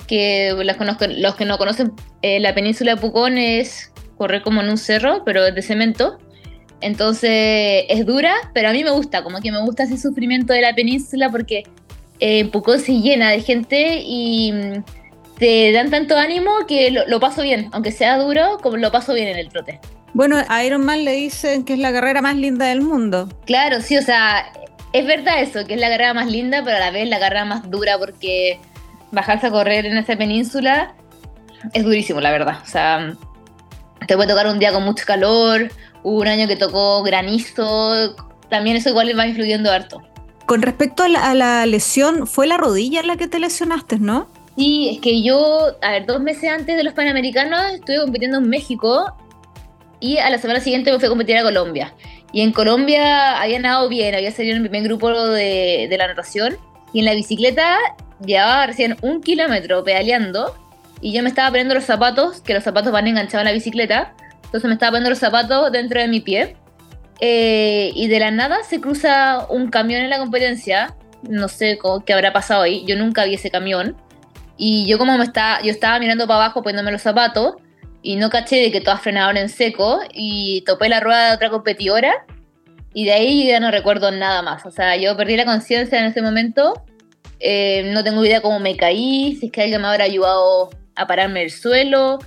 que 0.07 0.53
los, 0.55 0.77
los 1.17 1.35
que 1.35 1.45
no 1.45 1.57
conocen 1.57 1.93
eh, 2.21 2.39
la 2.39 2.53
península 2.53 2.95
de 2.95 3.01
Pucón 3.01 3.37
es 3.37 3.91
correr 4.17 4.41
como 4.41 4.61
en 4.61 4.69
un 4.69 4.77
cerro, 4.77 5.23
pero 5.25 5.45
es 5.45 5.55
de 5.55 5.61
cemento. 5.61 6.17
Entonces 6.81 7.85
es 7.89 8.05
dura, 8.05 8.33
pero 8.53 8.69
a 8.69 8.73
mí 8.73 8.83
me 8.83 8.91
gusta, 8.91 9.23
como 9.23 9.39
que 9.39 9.51
me 9.51 9.61
gusta 9.61 9.83
ese 9.83 9.97
sufrimiento 9.97 10.53
de 10.53 10.61
la 10.61 10.75
península 10.75 11.29
porque 11.29 11.63
eh, 12.19 12.45
Pucón 12.45 12.79
se 12.79 12.93
llena 12.93 13.29
de 13.29 13.41
gente 13.41 14.01
y 14.05 14.53
te 15.43 15.73
dan 15.73 15.91
tanto 15.91 16.15
ánimo 16.15 16.51
que 16.69 16.89
lo, 16.89 17.05
lo, 17.05 17.19
paso 17.19 17.41
bien, 17.41 17.67
aunque 17.73 17.91
sea 17.91 18.17
duro, 18.17 18.59
como 18.61 18.77
lo 18.77 18.93
paso 18.93 19.13
bien 19.13 19.27
en 19.27 19.37
el 19.37 19.49
trote. 19.49 19.81
Bueno, 20.13 20.37
a 20.47 20.63
Ironman 20.63 21.03
le 21.03 21.11
dicen 21.11 21.65
que 21.65 21.73
es 21.73 21.79
la 21.79 21.91
carrera 21.91 22.21
más 22.21 22.37
linda 22.37 22.67
del 22.67 22.79
mundo. 22.79 23.27
Claro, 23.45 23.81
sí, 23.81 23.97
o 23.97 24.01
sea, 24.01 24.53
es 24.93 25.05
verdad 25.05 25.41
eso, 25.41 25.65
que 25.65 25.73
es 25.73 25.81
la 25.81 25.89
carrera 25.89 26.13
más 26.13 26.27
linda, 26.27 26.61
pero 26.63 26.77
a 26.77 26.79
la 26.79 26.91
vez 26.91 27.09
la 27.09 27.19
carrera 27.19 27.43
más 27.43 27.69
dura 27.69 27.97
porque 27.97 28.57
bajarse 29.11 29.47
a 29.47 29.51
correr 29.51 29.85
en 29.85 29.97
esa 29.97 30.15
península 30.15 30.95
es 31.73 31.83
durísimo, 31.83 32.21
la 32.21 32.31
verdad. 32.31 32.59
O 32.63 32.65
sea, 32.65 33.13
te 34.07 34.15
puede 34.15 34.29
tocar 34.29 34.47
un 34.47 34.59
día 34.59 34.71
con 34.71 34.85
mucho 34.85 35.03
calor, 35.05 35.69
hubo 36.03 36.21
un 36.21 36.27
año 36.29 36.47
que 36.47 36.55
tocó 36.55 37.03
granizo, 37.03 38.15
también 38.49 38.77
eso 38.77 38.91
igual 38.91 39.11
va 39.19 39.27
influyendo 39.27 39.69
harto. 39.73 40.01
Con 40.45 40.61
respecto 40.61 41.03
a 41.03 41.33
la, 41.33 41.65
lesión, 41.65 42.27
fue 42.27 42.47
la 42.47 42.55
rodilla 42.55 43.01
en 43.01 43.07
la 43.07 43.17
que 43.17 43.27
te 43.27 43.39
lesionaste, 43.39 43.99
¿no? 43.99 44.29
Sí, 44.55 44.89
es 44.89 44.99
que 44.99 45.23
yo, 45.23 45.75
a 45.81 45.91
ver, 45.91 46.05
dos 46.05 46.21
meses 46.21 46.49
antes 46.49 46.77
de 46.77 46.83
los 46.83 46.93
Panamericanos 46.93 47.73
estuve 47.73 47.99
compitiendo 48.01 48.37
en 48.37 48.49
México 48.49 49.17
y 49.99 50.17
a 50.17 50.29
la 50.29 50.37
semana 50.37 50.59
siguiente 50.59 50.91
me 50.91 50.99
fui 50.99 51.07
a 51.07 51.09
competir 51.09 51.37
a 51.37 51.43
Colombia. 51.43 51.93
Y 52.33 52.41
en 52.41 52.51
Colombia 52.51 53.39
había 53.41 53.59
nadado 53.59 53.89
bien, 53.89 54.13
había 54.13 54.31
salido 54.31 54.55
en 54.55 54.63
el 54.63 54.69
primer 54.69 54.87
grupo 54.87 55.09
de, 55.29 55.87
de 55.89 55.97
la 55.97 56.07
natación. 56.07 56.57
Y 56.91 56.99
en 56.99 57.05
la 57.05 57.13
bicicleta 57.13 57.77
llevaba 58.23 58.67
recién 58.67 58.97
un 59.01 59.21
kilómetro 59.21 59.83
pedaleando. 59.83 60.55
Y 61.01 61.13
yo 61.13 61.23
me 61.23 61.29
estaba 61.29 61.49
poniendo 61.49 61.73
los 61.73 61.85
zapatos, 61.85 62.41
que 62.41 62.53
los 62.53 62.63
zapatos 62.63 62.91
van 62.91 63.07
enganchados 63.07 63.41
en 63.41 63.45
la 63.45 63.51
bicicleta. 63.53 64.13
Entonces 64.43 64.67
me 64.67 64.73
estaba 64.73 64.91
poniendo 64.91 65.09
los 65.09 65.19
zapatos 65.19 65.71
dentro 65.71 66.01
de 66.01 66.07
mi 66.07 66.19
pie. 66.19 66.55
Eh, 67.19 67.91
y 67.95 68.07
de 68.07 68.19
la 68.19 68.31
nada 68.31 68.57
se 68.63 68.81
cruza 68.81 69.47
un 69.49 69.69
camión 69.69 70.01
en 70.01 70.09
la 70.09 70.17
competencia. 70.17 70.95
No 71.27 71.47
sé 71.47 71.79
qué 72.05 72.13
habrá 72.13 72.33
pasado 72.33 72.63
ahí. 72.63 72.83
Yo 72.85 72.95
nunca 72.97 73.25
vi 73.25 73.35
ese 73.35 73.49
camión. 73.49 73.95
Y 74.57 74.85
yo 74.87 74.97
como 74.97 75.17
me 75.17 75.23
estaba, 75.23 75.61
yo 75.61 75.71
estaba 75.71 75.99
mirando 75.99 76.27
para 76.27 76.45
abajo 76.45 76.61
poniéndome 76.61 76.91
los 76.91 77.01
zapatos 77.01 77.55
y 78.01 78.17
no 78.17 78.29
caché 78.29 78.57
de 78.57 78.71
que 78.71 78.81
todas 78.81 79.01
frenaron 79.01 79.37
en 79.37 79.49
seco 79.49 79.99
y 80.13 80.61
topé 80.65 80.89
la 80.89 80.99
rueda 80.99 81.29
de 81.29 81.35
otra 81.35 81.49
competidora 81.49 82.25
y 82.93 83.05
de 83.05 83.13
ahí 83.13 83.47
ya 83.47 83.59
no 83.59 83.71
recuerdo 83.71 84.11
nada 84.11 84.41
más. 84.41 84.65
O 84.65 84.71
sea, 84.71 84.95
yo 84.97 85.17
perdí 85.17 85.35
la 85.35 85.45
conciencia 85.45 85.99
en 85.99 86.05
ese 86.05 86.21
momento, 86.21 86.83
eh, 87.39 87.91
no 87.93 88.03
tengo 88.03 88.23
idea 88.23 88.41
cómo 88.41 88.59
me 88.59 88.75
caí, 88.77 89.35
si 89.39 89.47
es 89.47 89.51
que 89.51 89.63
alguien 89.63 89.81
me 89.81 89.87
habrá 89.87 90.03
ayudado 90.03 90.69
a 90.95 91.07
pararme 91.07 91.41
del 91.41 91.51
suelo, 91.51 92.19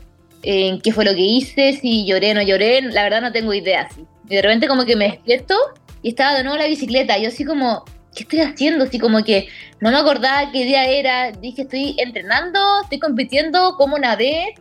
en 0.42 0.80
qué 0.80 0.92
fue 0.92 1.04
lo 1.04 1.12
que 1.12 1.21
hice, 1.21 1.73
si 1.75 2.04
lloré 2.06 2.33
o 2.33 2.35
no 2.35 2.42
lloré, 2.42 2.83
la 2.83 3.04
verdad 3.04 3.21
no 3.21 3.33
tengo 3.33 3.54
idea. 3.54 3.88
Y 4.28 4.35
de 4.35 4.42
repente 4.42 4.68
como 4.68 4.85
que 4.85 4.97
me 4.97 5.09
despierto 5.09 5.54
y 6.02 6.11
estaba 6.11 6.35
de 6.35 6.45
nuevo 6.45 6.59
la 6.59 6.66
bicicleta, 6.66 7.18
yo 7.18 7.28
así 7.28 7.45
como, 7.45 7.85
¿qué 8.16 8.25
estoy 8.25 8.40
haciendo? 8.40 8.85
Así 8.85 8.99
como 8.99 9.23
que 9.23 9.49
no 9.80 9.92
me 9.92 9.99
acordaba 9.99 10.50
qué 10.50 10.64
día 10.64 10.87
era, 10.87 11.30
dije 11.30 11.62
estoy 11.62 11.94
entrenando, 11.99 12.58
estoy 12.82 12.99
compitiendo, 12.99 13.76
cómo 13.76 13.99
nadé 13.99 14.54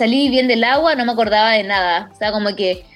salí 0.00 0.30
bien 0.30 0.48
del 0.48 0.64
agua, 0.64 0.94
no 0.94 1.04
me 1.04 1.12
acordaba 1.12 1.50
de 1.50 1.62
nada. 1.62 2.08
O 2.10 2.16
sea, 2.16 2.32
como 2.32 2.56
que 2.56 2.86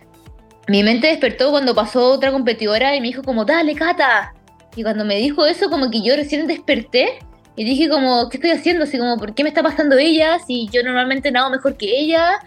mi 0.69 0.83
mente 0.83 1.09
despertó 1.09 1.51
cuando 1.51 1.75
pasó 1.75 2.13
otra 2.13 2.33
competidora 2.33 2.97
y 2.97 3.01
me 3.03 3.09
dijo 3.09 3.23
como, 3.23 3.45
dale, 3.45 3.75
Cata. 3.75 4.33
Y 4.75 4.83
cuando 4.83 5.05
me 5.05 5.17
dijo 5.17 5.45
eso, 5.45 5.69
como 5.69 5.91
que 5.91 6.01
yo 6.01 6.17
recién 6.17 6.47
desperté 6.47 7.19
y 7.57 7.65
dije 7.65 7.91
como, 7.91 8.31
¿qué 8.31 8.39
estoy 8.39 8.53
haciendo? 8.53 8.85
Así 8.85 8.99
como, 8.99 9.19
¿por 9.19 9.35
qué 9.35 9.43
me 9.43 9.51
está 9.51 9.63
pasando 9.63 9.99
ella? 9.99 10.39
Si 10.47 10.67
yo 10.73 10.83
normalmente 10.83 11.31
nado 11.31 11.51
mejor 11.51 11.77
que 11.77 11.95
ella. 11.95 12.39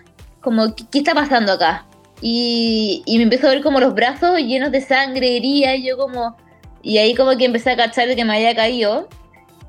Como, 0.41 0.73
¿qué, 0.73 0.99
está 0.99 1.13
pasando 1.13 1.51
acá? 1.51 1.85
Y, 2.19 3.03
y, 3.05 3.17
me 3.17 3.23
empezó 3.23 3.45
a 3.45 3.51
ver 3.51 3.61
como 3.61 3.79
los 3.79 3.93
brazos 3.93 4.39
llenos 4.39 4.71
de 4.71 4.81
sangre, 4.81 5.37
herida, 5.37 5.75
y 5.75 5.87
yo 5.87 5.97
como... 5.97 6.35
Y 6.81 6.97
ahí 6.97 7.15
como 7.15 7.35
que 7.37 7.45
empecé 7.45 7.71
a 7.71 7.77
cachar 7.77 8.07
de 8.07 8.15
que 8.15 8.25
me 8.25 8.35
había 8.35 8.55
caído. 8.55 9.07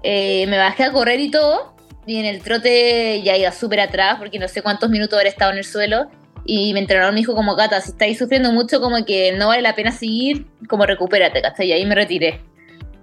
Eh, 0.02 0.46
me 0.48 0.58
bajé 0.58 0.84
a 0.84 0.92
correr 0.92 1.20
y 1.20 1.30
todo. 1.30 1.74
Y 2.06 2.18
en 2.18 2.24
el 2.24 2.42
trote 2.42 3.22
ya 3.22 3.36
iba 3.36 3.52
súper 3.52 3.80
atrás 3.80 4.16
porque 4.18 4.38
no 4.38 4.48
sé 4.48 4.62
cuántos 4.62 4.88
minutos 4.90 5.18
habré 5.18 5.28
estado 5.28 5.52
en 5.52 5.58
el 5.58 5.64
suelo. 5.64 6.08
Y 6.46 6.72
mi 6.72 6.80
entrenador 6.80 7.12
me 7.12 7.20
dijo 7.20 7.34
como, 7.34 7.56
Gata, 7.56 7.80
si 7.80 7.90
estáis 7.90 8.18
sufriendo 8.18 8.52
mucho, 8.52 8.80
como 8.80 9.04
que 9.04 9.32
no 9.32 9.48
vale 9.48 9.60
la 9.60 9.74
pena 9.74 9.92
seguir, 9.92 10.46
como 10.68 10.86
recupérate, 10.86 11.42
¿cachai? 11.42 11.68
Y 11.68 11.72
ahí 11.72 11.84
me 11.84 11.94
retiré. 11.94 12.40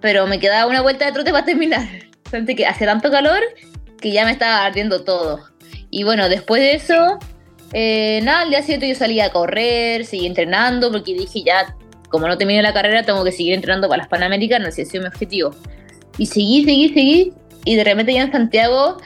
Pero 0.02 0.26
me 0.26 0.40
quedaba 0.40 0.68
una 0.68 0.82
vuelta 0.82 1.06
de 1.06 1.12
trote 1.12 1.32
para 1.32 1.46
terminar. 1.46 1.88
que 2.58 2.66
hace 2.66 2.86
tanto 2.86 3.12
calor 3.12 3.42
que 4.02 4.12
ya 4.12 4.26
me 4.26 4.32
estaba 4.32 4.66
ardiendo 4.66 5.04
todo. 5.04 5.44
Y 5.90 6.04
bueno, 6.04 6.28
después 6.28 6.62
de 6.62 6.74
eso, 6.74 7.20
eh, 7.74 8.20
nada, 8.24 8.42
al 8.42 8.50
día 8.50 8.62
siguiente 8.62 8.90
yo 8.90 8.96
salí 8.96 9.20
a 9.20 9.32
correr, 9.32 10.06
seguí 10.06 10.26
entrenando, 10.26 10.92
porque 10.92 11.14
dije 11.14 11.44
ya, 11.44 11.76
como 12.16 12.28
no 12.28 12.38
terminé 12.38 12.62
la 12.62 12.74
carrera, 12.74 13.04
tengo 13.04 13.24
que 13.24 13.32
seguir 13.32 13.54
entrenando 13.54 13.88
para 13.88 14.00
las 14.00 14.08
Panamericanas, 14.08 14.78
ese 14.78 14.90
sido 14.90 15.04
mi 15.04 15.08
objetivo. 15.10 15.52
Y 16.18 16.26
seguí, 16.26 16.64
seguí, 16.64 16.90
seguí, 16.90 17.34
y 17.66 17.76
de 17.76 17.84
repente 17.84 18.14
ya 18.14 18.24
en 18.24 18.32
Santiago 18.32 18.98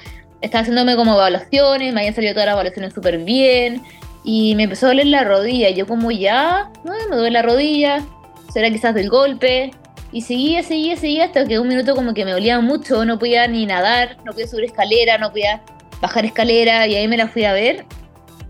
estaba 0.41 0.61
haciéndome 0.61 0.95
como 0.95 1.15
evaluaciones, 1.15 1.93
me 1.93 2.01
habían 2.01 2.13
salido 2.13 2.33
todas 2.33 2.45
las 2.45 2.53
evaluaciones 2.53 2.93
súper 2.93 3.17
bien, 3.17 3.81
y 4.23 4.53
me 4.55 4.63
empezó 4.63 4.85
a 4.85 4.89
doler 4.89 5.07
la 5.07 5.23
rodilla. 5.23 5.71
Yo 5.71 5.87
como 5.87 6.11
ya, 6.11 6.71
no, 6.83 6.93
me 7.09 7.15
duele 7.15 7.31
la 7.31 7.41
rodilla, 7.41 8.05
será 8.53 8.69
quizás 8.69 8.93
del 8.93 9.09
golpe. 9.09 9.71
Y 10.11 10.21
seguía, 10.21 10.63
seguía, 10.63 10.95
seguía 10.95 11.25
hasta 11.25 11.45
que 11.45 11.59
un 11.59 11.67
minuto 11.67 11.95
como 11.95 12.13
que 12.13 12.25
me 12.25 12.31
dolía 12.31 12.59
mucho, 12.59 13.05
no 13.05 13.19
podía 13.19 13.47
ni 13.47 13.65
nadar, 13.65 14.17
no 14.25 14.33
podía 14.33 14.47
subir 14.47 14.65
escalera, 14.65 15.17
no 15.17 15.29
podía 15.29 15.61
bajar 16.01 16.25
escalera 16.25 16.87
y 16.87 16.95
ahí 16.95 17.07
me 17.07 17.17
la 17.17 17.27
fui 17.27 17.43
a 17.43 17.53
ver 17.53 17.85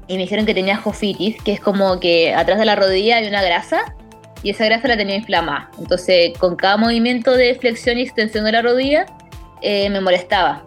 y 0.09 0.15
me 0.15 0.23
dijeron 0.23 0.45
que 0.45 0.53
tenía 0.53 0.75
jofitis, 0.75 1.41
que 1.43 1.53
es 1.53 1.59
como 1.59 1.99
que 1.99 2.33
atrás 2.33 2.59
de 2.59 2.65
la 2.65 2.75
rodilla 2.75 3.17
hay 3.17 3.27
una 3.27 3.43
grasa 3.43 3.93
y 4.43 4.51
esa 4.51 4.65
grasa 4.65 4.87
la 4.87 4.97
tenía 4.97 5.15
inflamada. 5.15 5.69
Entonces 5.79 6.37
con 6.37 6.55
cada 6.55 6.77
movimiento 6.77 7.31
de 7.33 7.55
flexión 7.55 7.97
y 7.97 8.01
extensión 8.01 8.45
de 8.45 8.51
la 8.51 8.61
rodilla 8.61 9.05
eh, 9.61 9.89
me 9.89 10.01
molestaba. 10.01 10.65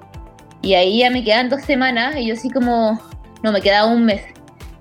Y 0.63 0.75
ahí 0.75 0.99
ya 0.99 1.11
me 1.11 1.25
quedaban 1.25 1.49
dos 1.49 1.63
semanas 1.63 2.17
y 2.17 2.27
yo 2.27 2.35
así 2.35 2.51
como, 2.51 3.01
no, 3.43 3.53
me 3.53 3.61
quedaba 3.61 3.89
un 3.89 4.05
mes. 4.05 4.23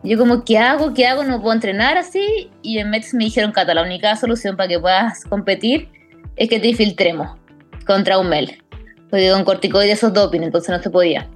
Yo 0.03 0.17
como, 0.17 0.43
¿qué 0.43 0.57
hago? 0.57 0.93
¿Qué 0.93 1.07
hago? 1.07 1.23
No 1.23 1.41
puedo 1.41 1.53
entrenar 1.53 1.97
así. 1.97 2.49
Y 2.61 2.79
en 2.79 2.89
Mets 2.89 3.13
me 3.13 3.25
dijeron, 3.25 3.51
Cata, 3.51 3.73
la 3.73 3.83
única 3.83 4.15
solución 4.15 4.55
para 4.55 4.69
que 4.69 4.79
puedas 4.79 5.23
competir 5.25 5.89
es 6.35 6.49
que 6.49 6.59
te 6.59 6.69
infiltremos 6.69 7.37
contra 7.85 8.17
un 8.17 8.29
mel. 8.29 8.63
Porque 9.09 9.29
con 9.31 9.43
corticoides 9.43 9.97
esos 9.97 10.13
doping, 10.13 10.41
entonces 10.41 10.69
no 10.69 10.81
se 10.81 10.89
podía. 10.89 11.27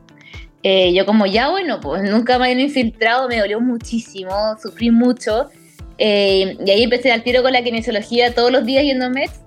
Eh, 0.63 0.93
yo 0.93 1.05
como, 1.05 1.27
ya 1.27 1.49
bueno, 1.49 1.79
pues 1.79 2.09
nunca 2.09 2.39
me 2.39 2.45
habían 2.45 2.61
infiltrado, 2.61 3.27
me 3.27 3.39
dolió 3.39 3.59
muchísimo, 3.61 4.55
sufrí 4.61 4.89
mucho. 4.89 5.49
Eh, 5.97 6.57
y 6.65 6.71
ahí 6.71 6.83
empecé 6.83 7.11
al 7.11 7.23
tiro 7.23 7.41
con 7.41 7.53
la 7.53 7.63
kinesiología 7.63 8.33
todos 8.33 8.51
los 8.51 8.65
días 8.65 8.83
yendo 8.83 9.05
a 9.05 9.09
Mets. 9.09 9.41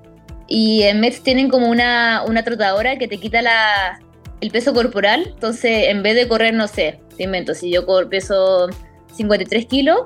Y 0.46 0.82
en 0.84 1.00
Mets 1.00 1.22
tienen 1.22 1.48
como 1.48 1.68
una, 1.68 2.22
una 2.26 2.42
trotadora 2.42 2.96
que 2.96 3.06
te 3.06 3.18
quita 3.18 3.42
la, 3.42 4.00
el 4.40 4.50
peso 4.50 4.72
corporal. 4.72 5.32
Entonces, 5.34 5.88
en 5.88 6.02
vez 6.02 6.14
de 6.14 6.28
correr, 6.28 6.54
no 6.54 6.68
sé, 6.68 7.00
te 7.16 7.24
invento, 7.24 7.54
si 7.54 7.70
yo 7.70 7.84
peso 8.08 8.68
53 9.14 9.66
kilos, 9.66 10.00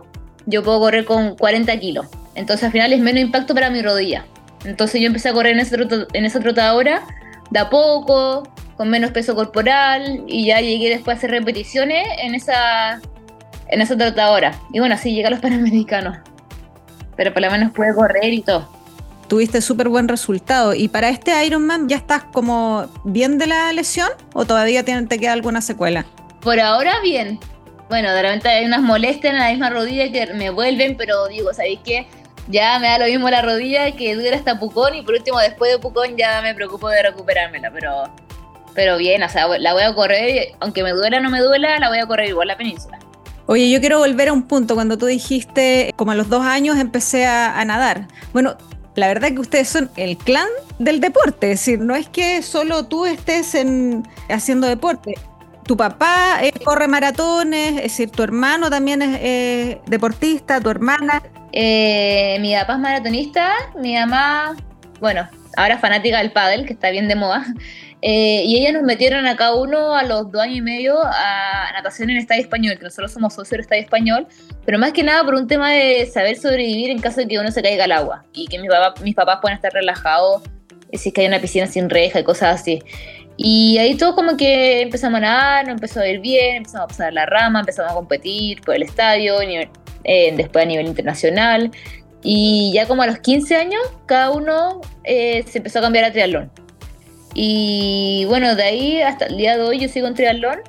yo 0.47 0.63
puedo 0.63 0.81
correr 0.81 1.05
con 1.05 1.37
40 1.37 1.79
kilos. 1.79 2.07
Entonces 2.35 2.65
al 2.65 2.73
final 2.73 2.93
es 2.93 3.01
menos 3.01 3.23
impacto 3.23 3.55
para 3.55 3.71
mi 3.71 3.83
rodilla. 3.83 4.25
Entonces 4.65 5.01
yo 5.01 5.07
empecé 5.07 5.29
a 5.29 5.33
correr 5.33 5.53
en, 5.53 5.61
ese 5.61 5.77
en 6.13 6.25
esa 6.25 6.41
trotadora 6.41 7.03
de 7.51 7.59
a 7.59 7.69
poco, 7.69 8.45
con 8.77 8.89
menos 8.89 9.11
peso 9.11 9.35
corporal 9.35 10.25
y 10.27 10.47
ya 10.47 10.61
llegué 10.61 10.89
después 10.89 11.17
a 11.17 11.19
hacer 11.19 11.31
repeticiones 11.31 12.07
en 12.19 12.35
esa, 12.35 13.01
en 13.69 13.81
esa 13.81 13.97
trotadora. 13.97 14.59
Y 14.73 14.79
bueno, 14.79 14.95
así 14.95 15.13
llegué 15.13 15.27
a 15.27 15.31
los 15.31 15.41
Panamericanos. 15.41 16.19
Pero 17.17 17.33
por 17.33 17.43
lo 17.43 17.51
menos 17.51 17.73
pude 17.73 17.95
correr 17.95 18.33
y 18.33 18.43
todo. 18.43 18.69
Tuviste 19.29 19.61
súper 19.61 19.89
buen 19.89 20.09
resultado. 20.09 20.75
¿Y 20.75 20.89
para 20.89 21.09
este 21.09 21.45
Ironman 21.45 21.89
ya 21.89 21.97
estás 21.97 22.25
como 22.25 22.87
bien 23.05 23.39
de 23.39 23.47
la 23.47 23.73
lesión 23.73 24.09
o 24.35 24.45
todavía 24.45 24.85
te, 24.85 25.01
te 25.07 25.19
queda 25.19 25.33
alguna 25.33 25.61
secuela? 25.61 26.05
Por 26.41 26.59
ahora 26.61 27.01
bien, 27.03 27.39
bueno, 27.93 28.11
de 28.15 28.23
repente 28.23 28.49
hay 28.49 28.65
unas 28.65 28.81
molestias 28.81 29.35
en 29.35 29.39
la 29.39 29.51
misma 29.51 29.69
rodilla 29.69 30.11
que 30.11 30.33
me 30.33 30.49
vuelven, 30.49 30.97
pero 30.97 31.29
digo, 31.29 31.53
¿sabéis 31.53 31.81
qué? 31.85 32.07
Ya 32.49 32.79
me 32.79 32.89
da 32.89 32.99
lo 32.99 33.05
mismo 33.05 33.29
la 33.29 33.43
rodilla 33.43 33.93
que 33.93 34.15
dura 34.15 34.35
hasta 34.35 34.59
Pucón 34.59 34.95
y 34.95 35.03
por 35.03 35.15
último 35.15 35.39
después 35.39 35.71
de 35.71 35.79
Pucón 35.79 36.17
ya 36.17 36.41
me 36.43 36.55
preocupo 36.55 36.89
de 36.89 37.03
recuperármela, 37.03 37.71
pero, 37.71 38.05
pero 38.75 38.97
bien, 38.97 39.23
o 39.23 39.29
sea, 39.29 39.47
la 39.47 39.73
voy 39.75 39.83
a 39.83 39.95
correr, 39.95 40.55
aunque 40.61 40.83
me 40.83 40.93
duela 40.93 41.19
o 41.19 41.21
no 41.21 41.29
me 41.29 41.41
duela, 41.41 41.79
la 41.79 41.91
voy 41.91 41.99
a 41.99 42.07
correr 42.07 42.31
igual 42.31 42.49
la 42.49 42.57
península. 42.57 42.99
Oye, 43.47 43.71
yo 43.71 43.81
quiero 43.81 43.99
volver 43.99 44.29
a 44.29 44.33
un 44.33 44.43
punto, 44.43 44.75
cuando 44.75 44.97
tú 44.97 45.07
dijiste, 45.07 45.93
como 45.97 46.13
a 46.13 46.15
los 46.15 46.29
dos 46.29 46.45
años 46.45 46.79
empecé 46.79 47.27
a, 47.27 47.65
nadar. 47.65 48.07
Bueno, 48.33 48.57
la 48.95 49.09
verdad 49.09 49.31
es 49.31 49.35
que 49.35 49.41
ustedes 49.41 49.69
son 49.69 49.91
el 49.97 50.17
clan 50.17 50.49
del 50.79 51.01
deporte, 51.01 51.53
es 51.53 51.61
decir, 51.61 51.81
no 51.81 51.95
es 51.95 52.09
que 52.09 52.43
solo 52.43 52.87
tú 52.87 53.05
estés 53.07 53.55
en, 53.55 54.07
haciendo 54.29 54.67
deporte, 54.67 55.15
tu 55.65 55.77
papá 55.77 56.39
eh, 56.43 56.53
corre 56.65 56.89
maratones, 56.89 57.77
es 57.77 57.83
decir, 57.83 58.11
tu 58.11 58.23
hermano 58.23 58.71
también 58.71 59.03
es 59.03 59.19
eh, 59.21 59.81
deportista, 59.87 60.61
tu 60.61 60.71
hermana. 60.71 61.23
Eh, 61.53 62.39
mi 62.41 62.55
papá 62.55 62.75
es 62.75 62.79
maratonista, 62.79 63.53
mi 63.79 63.95
mamá, 63.95 64.57
bueno, 65.01 65.29
ahora 65.57 65.79
fanática 65.79 66.19
del 66.19 66.33
pádel, 66.33 66.67
que 66.67 66.73
está 66.73 66.91
bien 66.91 67.09
de 67.09 67.17
moda. 67.17 67.45
Y 68.03 68.59
ellas 68.59 68.73
nos 68.73 68.83
metieron 68.83 69.27
a 69.27 69.37
cada 69.37 69.55
uno 69.55 69.95
a 69.95 70.03
los 70.03 70.31
dos 70.33 70.43
años 70.43 70.57
y 70.57 70.61
medio 70.61 70.99
a 71.03 71.71
natación 71.73 72.11
en 72.11 72.17
Estadio 72.17 72.43
Español, 72.43 72.77
que 72.77 72.85
nosotros 72.85 73.13
somos 73.13 73.35
socios 73.35 73.51
del 73.51 73.61
Estadio 73.61 73.83
Español, 73.83 74.27
pero 74.65 74.79
más 74.79 74.93
que 74.93 75.03
nada 75.05 75.25
por 75.25 75.35
un 75.35 75.47
tema 75.47 75.71
de 75.71 76.07
saber 76.07 76.37
sobrevivir 76.37 76.91
en 76.91 76.99
caso 76.99 77.21
de 77.21 77.29
que 77.29 77.39
uno 77.39 77.51
se 77.51 77.63
caiga 77.63 77.85
al 77.85 77.93
agua 77.93 78.25
y 78.33 78.47
que 78.49 78.59
mis, 78.59 78.71
mis 79.03 79.15
papás 79.15 79.39
puedan 79.41 79.57
estar 79.57 79.73
relajados 79.73 80.43
si 80.99 81.09
es 81.09 81.15
que 81.15 81.23
hay 81.23 81.27
una 81.27 81.41
piscina 81.41 81.67
sin 81.67 81.89
reja 81.89 82.21
y 82.21 82.25
cosas 82.25 82.61
así. 82.61 82.83
Y 83.37 83.79
ahí 83.79 83.97
todo 83.97 84.15
como 84.15 84.37
que 84.37 84.83
empezamos 84.83 85.19
a 85.19 85.21
nadar, 85.21 85.65
nos 85.65 85.75
empezó 85.75 86.01
a 86.01 86.09
ir 86.09 86.21
bien, 86.21 86.57
empezamos 86.57 86.85
a 86.85 86.89
pasar 86.89 87.13
la 87.13 87.27
rama, 87.27 87.61
empezamos 87.61 87.93
a 87.93 87.95
competir 87.95 88.61
por 88.61 88.75
el 88.75 88.83
estadio, 88.83 89.37
eh, 89.41 90.35
después 90.37 90.65
a 90.65 90.69
nivel 90.69 90.87
internacional. 90.87 91.71
Y 92.23 92.71
ya 92.75 92.87
como 92.87 93.03
a 93.03 93.07
los 93.07 93.19
15 93.19 93.57
años, 93.57 93.83
cada 94.07 94.31
uno 94.31 94.81
eh, 95.05 95.45
se 95.47 95.59
empezó 95.59 95.79
a 95.79 95.83
cambiar 95.83 96.05
a 96.05 96.13
triatlón. 96.13 96.53
Y 97.35 98.25
bueno, 98.27 98.55
de 98.55 98.63
ahí 98.63 99.03
hasta 99.03 99.27
el 99.27 99.37
día 99.37 99.57
de 99.57 99.63
hoy 99.63 99.81
yo 99.81 99.89
sigo 99.89 100.07
en 100.07 100.15
triatlón, 100.15 100.61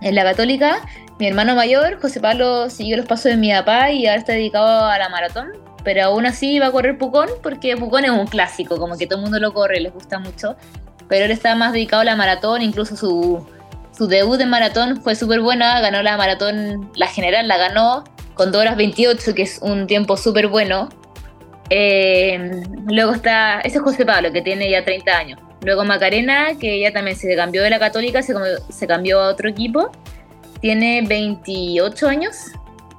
en 0.00 0.14
la 0.14 0.24
católica. 0.24 0.86
Mi 1.18 1.26
hermano 1.26 1.54
mayor, 1.54 2.00
José 2.00 2.20
Pablo, 2.20 2.70
siguió 2.70 2.96
los 2.96 3.06
pasos 3.06 3.24
de 3.24 3.36
mi 3.36 3.50
papá 3.50 3.90
y 3.90 4.06
ahora 4.06 4.20
está 4.20 4.32
dedicado 4.32 4.86
a 4.86 4.98
la 4.98 5.08
maratón. 5.08 5.48
Pero 5.84 6.04
aún 6.04 6.26
así 6.26 6.58
va 6.58 6.66
a 6.66 6.72
correr 6.72 6.98
Pucón 6.98 7.28
porque 7.42 7.76
Pucón 7.76 8.04
es 8.04 8.10
un 8.10 8.26
clásico, 8.26 8.78
como 8.78 8.96
que 8.96 9.06
todo 9.06 9.18
el 9.18 9.22
mundo 9.22 9.38
lo 9.38 9.52
corre, 9.54 9.80
les 9.80 9.92
gusta 9.92 10.18
mucho 10.18 10.56
pero 11.08 11.24
él 11.24 11.30
estaba 11.30 11.54
más 11.54 11.72
dedicado 11.72 12.02
a 12.02 12.04
la 12.04 12.16
maratón, 12.16 12.62
incluso 12.62 12.96
su, 12.96 13.46
su 13.96 14.06
debut 14.06 14.40
en 14.40 14.50
maratón 14.50 15.00
fue 15.02 15.14
súper 15.14 15.40
buena, 15.40 15.80
ganó 15.80 16.02
la 16.02 16.16
maratón, 16.16 16.90
la 16.94 17.08
general 17.08 17.48
la 17.48 17.56
ganó 17.56 18.04
con 18.34 18.52
2 18.52 18.60
horas 18.60 18.76
28, 18.76 19.34
que 19.34 19.42
es 19.42 19.58
un 19.62 19.86
tiempo 19.86 20.16
súper 20.16 20.46
bueno. 20.48 20.88
Eh, 21.70 22.62
luego 22.86 23.12
está, 23.12 23.60
ese 23.60 23.78
es 23.78 23.82
José 23.82 24.06
Pablo, 24.06 24.32
que 24.32 24.42
tiene 24.42 24.70
ya 24.70 24.84
30 24.84 25.18
años. 25.18 25.40
Luego 25.62 25.84
Macarena, 25.84 26.58
que 26.58 26.74
ella 26.74 26.92
también 26.92 27.16
se 27.16 27.34
cambió 27.34 27.62
de 27.62 27.70
la 27.70 27.78
católica, 27.78 28.22
se, 28.22 28.34
se 28.68 28.86
cambió 28.86 29.20
a 29.20 29.28
otro 29.28 29.48
equipo, 29.48 29.90
tiene 30.60 31.02
28 31.06 32.08
años 32.08 32.36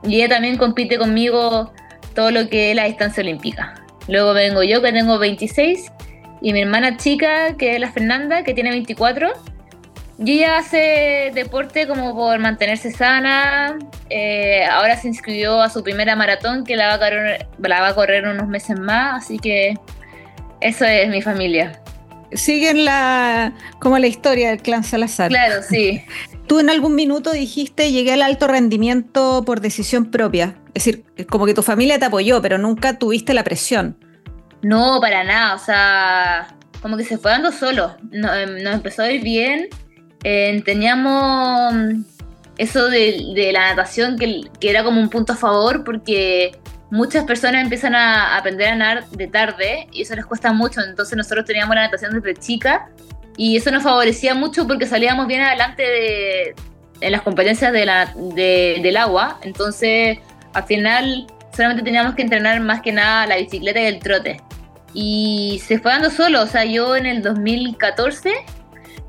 y 0.04 0.16
ella 0.16 0.30
también 0.30 0.58
compite 0.58 0.98
conmigo 0.98 1.72
todo 2.16 2.32
lo 2.32 2.50
que 2.50 2.72
es 2.72 2.76
la 2.76 2.86
distancia 2.86 3.22
olímpica. 3.22 3.76
Luego 4.08 4.34
vengo 4.34 4.64
yo, 4.64 4.82
que 4.82 4.92
tengo 4.92 5.20
26, 5.20 5.92
y 6.42 6.54
mi 6.54 6.62
hermana 6.62 6.98
chica, 6.98 7.56
que 7.58 7.76
es 7.76 7.80
la 7.80 7.92
Fernanda, 7.92 8.44
que 8.44 8.54
tiene 8.54 8.72
24, 8.72 9.32
y 10.18 10.32
ella 10.40 10.58
hace 10.58 11.32
deporte 11.34 11.88
como 11.88 12.14
por 12.16 12.40
mantenerse 12.40 12.92
sana. 12.92 13.78
Eh, 14.10 14.66
ahora 14.66 14.98
se 14.98 15.08
inscribió 15.08 15.62
a 15.62 15.70
su 15.70 15.84
primera 15.84 16.16
maratón 16.16 16.66
que 16.66 16.76
va, 16.76 16.94
a 16.94 17.00
correr, 17.00 17.48
la 17.60 17.82
va 17.82 17.90
a 17.90 17.96
correr 17.96 18.28
unos 18.28 18.48
meses 18.48 18.78
más, 18.80 19.24
así 19.24 19.38
que 19.38 19.76
eso 20.60 20.86
es 20.86 21.08
mi 21.10 21.22
familia. 21.22 21.82
Siguen 22.32 22.86
la 22.86 23.54
como 23.80 23.98
la 23.98 24.08
historia 24.08 24.50
del 24.50 24.62
clan 24.62 24.84
Salazar. 24.84 25.30
Claro, 25.30 25.62
sí. 25.68 26.02
Tú 26.48 26.60
en 26.60 26.70
algún 26.70 26.96
minuto 26.96 27.32
dijiste 27.32 27.92
llegué 27.92 28.14
al 28.14 28.22
alto 28.22 28.48
rendimiento 28.48 29.44
por 29.46 29.62
decisión 29.62 30.12
propia. 30.12 30.56
Es 30.74 30.86
decir, 30.86 31.06
como 31.30 31.46
que 31.46 31.54
tu 31.54 31.64
familia 31.64 32.00
te 32.00 32.06
apoyó, 32.06 32.42
pero 32.42 32.58
nunca 32.58 32.98
tuviste 32.98 33.34
la 33.34 33.44
presión. 33.44 33.98
No, 34.62 35.00
para 35.00 35.24
nada, 35.24 35.56
o 35.56 35.60
sea, 35.60 36.56
como 36.82 36.98
que 36.98 37.04
se 37.04 37.18
fue 37.18 37.32
dando 37.32 37.52
solo. 37.52 37.96
Em, 38.12 38.64
nos 38.64 38.74
empezó 38.76 39.04
a 39.04 39.12
ir 39.12 39.24
bien. 39.24 39.68
Eh, 40.24 40.62
teníamos 40.66 41.74
eso 42.58 42.90
de, 42.90 43.52
la 43.54 43.70
natación 43.70 44.18
que, 44.18 44.42
era 44.62 44.84
como 44.84 45.00
un 45.00 45.10
punto 45.10 45.34
a 45.34 45.36
favor 45.36 45.84
porque 45.84 46.52
muchas 46.92 47.26
personas 47.26 47.64
empiezan 47.64 47.96
a 47.96 48.38
aprender 48.38 48.70
a 48.70 48.76
nadar 48.76 49.10
de 49.10 49.28
tarde 49.28 49.88
y 49.92 50.02
eso 50.02 50.16
les 50.16 50.26
cuesta 50.26 50.52
mucho. 50.52 50.82
Entonces 50.82 51.18
nosotros 51.18 51.46
teníamos 51.46 51.76
la 51.76 51.84
natación 51.84 52.14
desde 52.14 52.40
chica 52.40 52.90
y 53.38 53.58
eso 53.58 53.72
nos 53.72 53.84
favorecía 53.84 54.34
mucho 54.34 54.68
porque 54.68 54.86
salíamos 54.86 55.28
bien 55.28 55.42
adelante 55.42 55.84
de, 55.84 56.56
en 57.02 57.12
las 57.12 57.22
competencias 57.22 57.72
de 57.72 57.86
la, 57.86 58.14
del 58.36 58.98
agua. 58.98 59.40
Entonces 59.44 60.20
al 60.54 60.64
final 60.64 61.28
solamente 61.56 61.84
teníamos 61.84 62.16
que 62.16 62.24
entrenar 62.24 62.60
más 62.62 62.82
que 62.82 62.92
nada 62.92 63.28
la 63.28 63.38
bicicleta 63.38 63.82
y 63.82 63.86
el 63.86 64.00
trote. 64.00 64.42
Y 64.94 65.62
se 65.66 65.78
fue 65.78 65.92
dando 65.92 66.10
solo, 66.10 66.42
o 66.42 66.48
sea, 66.48 66.66
yo 66.66 66.96
en 66.96 67.06
el 67.06 67.22
2014 67.22 68.34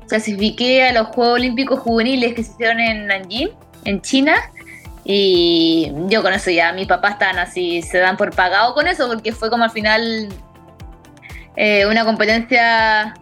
clasifiqué 0.07 0.83
a 0.83 0.93
los 0.93 1.07
Juegos 1.07 1.35
Olímpicos 1.35 1.79
Juveniles 1.79 2.35
que 2.35 2.43
se 2.43 2.51
hicieron 2.51 2.79
en 2.79 3.07
Nanjing, 3.07 3.49
en 3.85 4.01
China, 4.01 4.35
y 5.13 5.91
yo 6.07 6.23
con 6.23 6.31
eso 6.31 6.51
ya, 6.51 6.71
mis 6.71 6.87
papás 6.87 7.13
están 7.13 7.37
así, 7.37 7.81
se 7.81 7.97
dan 7.97 8.15
por 8.15 8.33
pagado 8.33 8.73
con 8.73 8.87
eso, 8.87 9.09
porque 9.09 9.33
fue 9.33 9.49
como 9.49 9.65
al 9.65 9.69
final 9.69 10.29
eh, 11.57 11.85
una 11.85 12.05
competencia 12.05 13.13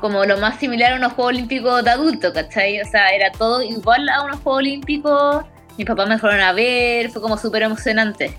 como 0.00 0.24
lo 0.24 0.38
más 0.38 0.58
similar 0.58 0.94
a 0.94 0.96
unos 0.96 1.12
Juegos 1.12 1.34
Olímpicos 1.34 1.84
de 1.84 1.90
adulto, 1.90 2.32
¿cachai? 2.32 2.80
O 2.80 2.86
sea, 2.86 3.10
era 3.10 3.30
todo 3.32 3.60
igual 3.60 4.08
a 4.08 4.22
unos 4.22 4.40
Juegos 4.40 4.60
Olímpicos. 4.60 5.44
Mis 5.76 5.86
papás 5.86 6.08
me 6.08 6.18
fueron 6.18 6.40
a 6.40 6.54
ver, 6.54 7.10
fue 7.10 7.20
como 7.20 7.36
súper 7.36 7.64
emocionante. 7.64 8.34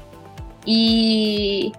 Y, 0.65 1.71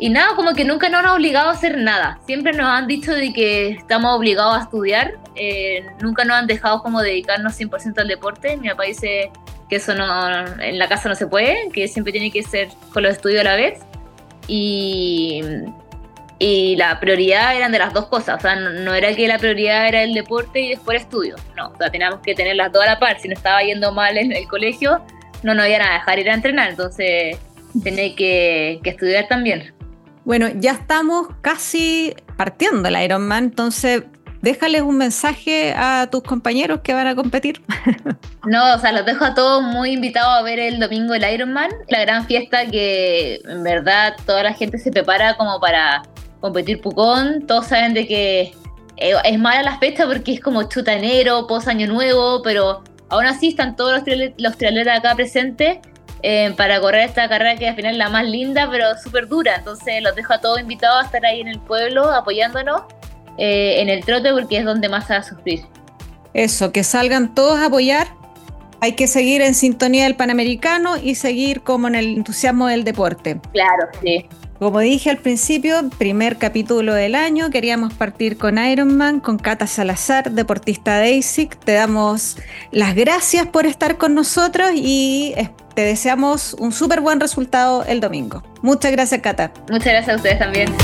y 0.00 0.08
nada, 0.08 0.34
como 0.34 0.54
que 0.54 0.64
nunca 0.64 0.88
nos 0.88 1.00
han 1.04 1.10
obligado 1.10 1.50
a 1.50 1.52
hacer 1.52 1.76
nada. 1.76 2.18
Siempre 2.24 2.54
nos 2.54 2.66
han 2.66 2.86
dicho 2.86 3.12
de 3.12 3.34
que 3.34 3.68
estamos 3.68 4.16
obligados 4.16 4.56
a 4.56 4.62
estudiar. 4.62 5.18
Eh, 5.34 5.84
nunca 6.00 6.24
nos 6.24 6.38
han 6.38 6.46
dejado 6.46 6.82
como 6.82 7.02
dedicarnos 7.02 7.60
100% 7.60 7.98
al 7.98 8.08
deporte. 8.08 8.56
Mi 8.56 8.70
papá 8.70 8.84
dice 8.84 9.30
que 9.68 9.76
eso 9.76 9.94
no, 9.94 10.58
en 10.58 10.78
la 10.78 10.88
casa 10.88 11.10
no 11.10 11.14
se 11.14 11.26
puede, 11.26 11.68
que 11.70 11.86
siempre 11.86 12.12
tiene 12.12 12.30
que 12.30 12.42
ser 12.42 12.68
con 12.94 13.02
los 13.02 13.12
estudios 13.12 13.42
a 13.42 13.44
la 13.44 13.56
vez. 13.56 13.80
Y, 14.48 15.42
y 16.38 16.76
la 16.76 16.98
prioridad 16.98 17.54
eran 17.54 17.70
de 17.70 17.80
las 17.80 17.92
dos 17.92 18.06
cosas. 18.06 18.38
O 18.38 18.40
sea, 18.40 18.56
no, 18.56 18.94
era 18.94 19.14
que 19.14 19.28
la 19.28 19.36
prioridad 19.36 19.86
era 19.86 20.02
el 20.02 20.14
deporte 20.14 20.62
y 20.62 20.70
después 20.70 20.96
el 20.96 21.02
estudio. 21.02 21.36
No, 21.58 21.68
o 21.68 21.76
sea, 21.76 21.90
teníamos 21.90 22.20
que 22.20 22.34
tener 22.34 22.56
las 22.56 22.72
dos 22.72 22.82
a 22.84 22.86
la 22.86 22.98
par. 22.98 23.20
Si 23.20 23.28
no 23.28 23.34
estaba 23.34 23.62
yendo 23.62 23.92
mal 23.92 24.16
en 24.16 24.32
el 24.32 24.48
colegio, 24.48 25.04
no 25.42 25.52
nos 25.52 25.68
iban 25.68 25.82
a 25.82 25.92
dejar 25.92 26.18
ir 26.18 26.30
a 26.30 26.34
entrenar. 26.34 26.70
Entonces, 26.70 27.36
tenía 27.84 28.16
que, 28.16 28.80
que 28.82 28.88
estudiar 28.88 29.28
también. 29.28 29.74
Bueno, 30.24 30.48
ya 30.56 30.72
estamos 30.72 31.28
casi 31.40 32.14
partiendo 32.36 32.88
el 32.88 33.02
Ironman, 33.02 33.44
entonces 33.44 34.04
déjales 34.42 34.82
un 34.82 34.96
mensaje 34.96 35.74
a 35.76 36.08
tus 36.10 36.22
compañeros 36.22 36.80
que 36.82 36.94
van 36.94 37.06
a 37.06 37.14
competir. 37.14 37.62
No, 38.46 38.74
o 38.74 38.78
sea, 38.78 38.90
los 38.92 39.04
dejo 39.04 39.22
a 39.22 39.34
todos 39.34 39.62
muy 39.62 39.90
invitados 39.92 40.30
a 40.38 40.40
ver 40.40 40.58
el 40.58 40.80
domingo 40.80 41.12
el 41.12 41.30
Ironman, 41.30 41.70
la 41.88 42.00
gran 42.00 42.24
fiesta 42.24 42.64
que 42.64 43.38
en 43.46 43.62
verdad 43.62 44.16
toda 44.24 44.42
la 44.42 44.54
gente 44.54 44.78
se 44.78 44.90
prepara 44.90 45.36
como 45.36 45.60
para 45.60 46.02
competir 46.40 46.80
Pucón. 46.80 47.46
Todos 47.46 47.66
saben 47.66 47.92
de 47.92 48.06
que 48.06 48.54
eh, 48.96 49.14
es 49.24 49.38
mala 49.38 49.62
la 49.62 49.78
fecha 49.78 50.06
porque 50.06 50.32
es 50.32 50.40
como 50.40 50.62
chuta 50.64 50.94
enero, 50.94 51.46
post 51.46 51.68
año 51.68 51.86
nuevo, 51.86 52.40
pero 52.42 52.82
aún 53.10 53.26
así 53.26 53.48
están 53.48 53.76
todos 53.76 53.92
los, 54.38 54.56
triatletas 54.56 54.98
acá 54.98 55.14
presentes 55.14 55.78
eh, 56.22 56.52
para 56.56 56.80
correr 56.80 57.02
esta 57.02 57.28
carrera 57.28 57.56
que 57.56 57.68
al 57.68 57.76
final 57.76 57.92
es 57.92 57.98
la 57.98 58.08
más 58.08 58.24
linda, 58.24 58.68
pero 58.70 58.86
súper 59.02 59.28
dura. 59.28 59.56
Entonces 59.56 60.02
los 60.02 60.14
dejo 60.14 60.34
a 60.34 60.40
todos 60.40 60.60
invitados 60.60 61.02
a 61.02 61.06
estar 61.06 61.24
ahí 61.24 61.40
en 61.40 61.48
el 61.48 61.60
pueblo 61.60 62.10
apoyándonos 62.10 62.82
eh, 63.38 63.80
en 63.80 63.88
el 63.88 64.04
trote 64.04 64.32
porque 64.32 64.58
es 64.58 64.64
donde 64.64 64.88
más 64.88 65.06
se 65.06 65.14
va 65.14 65.20
a 65.20 65.22
sufrir. 65.22 65.64
Eso, 66.34 66.72
que 66.72 66.84
salgan 66.84 67.34
todos 67.34 67.58
a 67.58 67.66
apoyar. 67.66 68.08
Hay 68.82 68.92
que 68.92 69.06
seguir 69.06 69.42
en 69.42 69.54
sintonía 69.54 70.04
del 70.04 70.16
Panamericano 70.16 70.96
y 70.96 71.14
seguir 71.14 71.62
como 71.62 71.88
en 71.88 71.94
el 71.94 72.16
entusiasmo 72.16 72.66
del 72.66 72.84
deporte. 72.84 73.40
Claro, 73.52 73.88
sí. 74.02 74.26
Como 74.60 74.78
dije 74.80 75.08
al 75.08 75.16
principio, 75.16 75.88
primer 75.96 76.36
capítulo 76.36 76.92
del 76.92 77.14
año, 77.14 77.48
queríamos 77.48 77.94
partir 77.94 78.36
con 78.36 78.58
Ironman, 78.58 79.20
con 79.20 79.38
Cata 79.38 79.66
Salazar, 79.66 80.32
deportista 80.32 80.98
de 80.98 81.18
ASIC. 81.18 81.58
Te 81.58 81.72
damos 81.72 82.36
las 82.70 82.94
gracias 82.94 83.46
por 83.46 83.64
estar 83.64 83.96
con 83.96 84.14
nosotros 84.14 84.70
y 84.74 85.34
te 85.74 85.82
deseamos 85.82 86.54
un 86.54 86.72
súper 86.72 87.00
buen 87.00 87.20
resultado 87.20 87.84
el 87.84 88.00
domingo. 88.00 88.42
Muchas 88.62 88.92
gracias, 88.92 89.20
Cata. 89.20 89.52
Muchas 89.70 89.92
gracias 89.92 90.08
a 90.08 90.16
ustedes 90.16 90.38
también. 90.38 90.74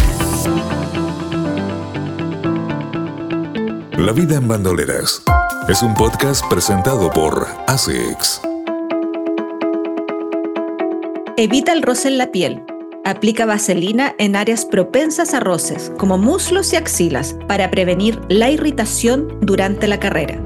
La 3.99 4.13
vida 4.13 4.37
en 4.37 4.47
bandoleras 4.47 5.23
es 5.69 5.83
un 5.83 5.95
podcast 5.95 6.45
presentado 6.49 7.11
por 7.11 7.47
ASICS. 7.67 8.43
Evita 11.39 11.73
el 11.73 11.83
roce 11.83 12.09
en 12.09 12.19
la 12.19 12.31
piel. 12.31 12.63
Aplica 13.05 13.47
vaselina 13.47 14.15
en 14.19 14.37
áreas 14.37 14.65
propensas 14.65 15.35
a 15.35 15.41
roces, 15.41 15.93
como 15.97 16.19
muslos 16.19 16.73
y 16.73 16.77
axilas, 16.77 17.37
para 17.47 17.71
prevenir 17.71 18.21
la 18.29 18.51
irritación 18.51 19.39
durante 19.41 19.87
la 19.87 20.01
carrera. 20.01 20.39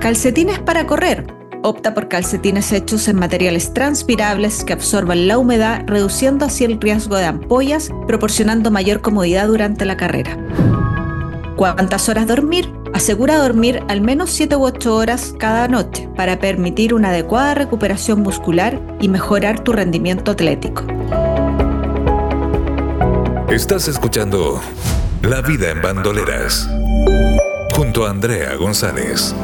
Calcetines 0.00 0.58
para 0.58 0.86
correr. 0.86 1.26
Opta 1.66 1.94
por 1.94 2.08
calcetines 2.08 2.72
hechos 2.72 3.08
en 3.08 3.16
materiales 3.16 3.72
transpirables 3.72 4.64
que 4.64 4.74
absorban 4.74 5.26
la 5.26 5.38
humedad, 5.38 5.82
reduciendo 5.86 6.44
así 6.44 6.62
el 6.64 6.78
riesgo 6.78 7.16
de 7.16 7.24
ampollas, 7.24 7.88
proporcionando 8.06 8.70
mayor 8.70 9.00
comodidad 9.00 9.46
durante 9.46 9.86
la 9.86 9.96
carrera. 9.96 10.36
¿Cuántas 11.56 12.10
horas 12.10 12.26
dormir? 12.26 12.70
Asegura 12.92 13.38
dormir 13.38 13.82
al 13.88 14.02
menos 14.02 14.28
7 14.28 14.56
u 14.56 14.64
8 14.64 14.94
horas 14.94 15.34
cada 15.38 15.66
noche 15.66 16.06
para 16.14 16.38
permitir 16.38 16.92
una 16.92 17.08
adecuada 17.08 17.54
recuperación 17.54 18.20
muscular 18.20 18.78
y 19.00 19.08
mejorar 19.08 19.60
tu 19.60 19.72
rendimiento 19.72 20.32
atlético. 20.32 20.84
Estás 23.48 23.88
escuchando 23.88 24.60
La 25.22 25.40
vida 25.40 25.70
en 25.70 25.80
bandoleras 25.80 26.68
junto 27.74 28.06
a 28.06 28.10
Andrea 28.10 28.54
González. 28.56 29.34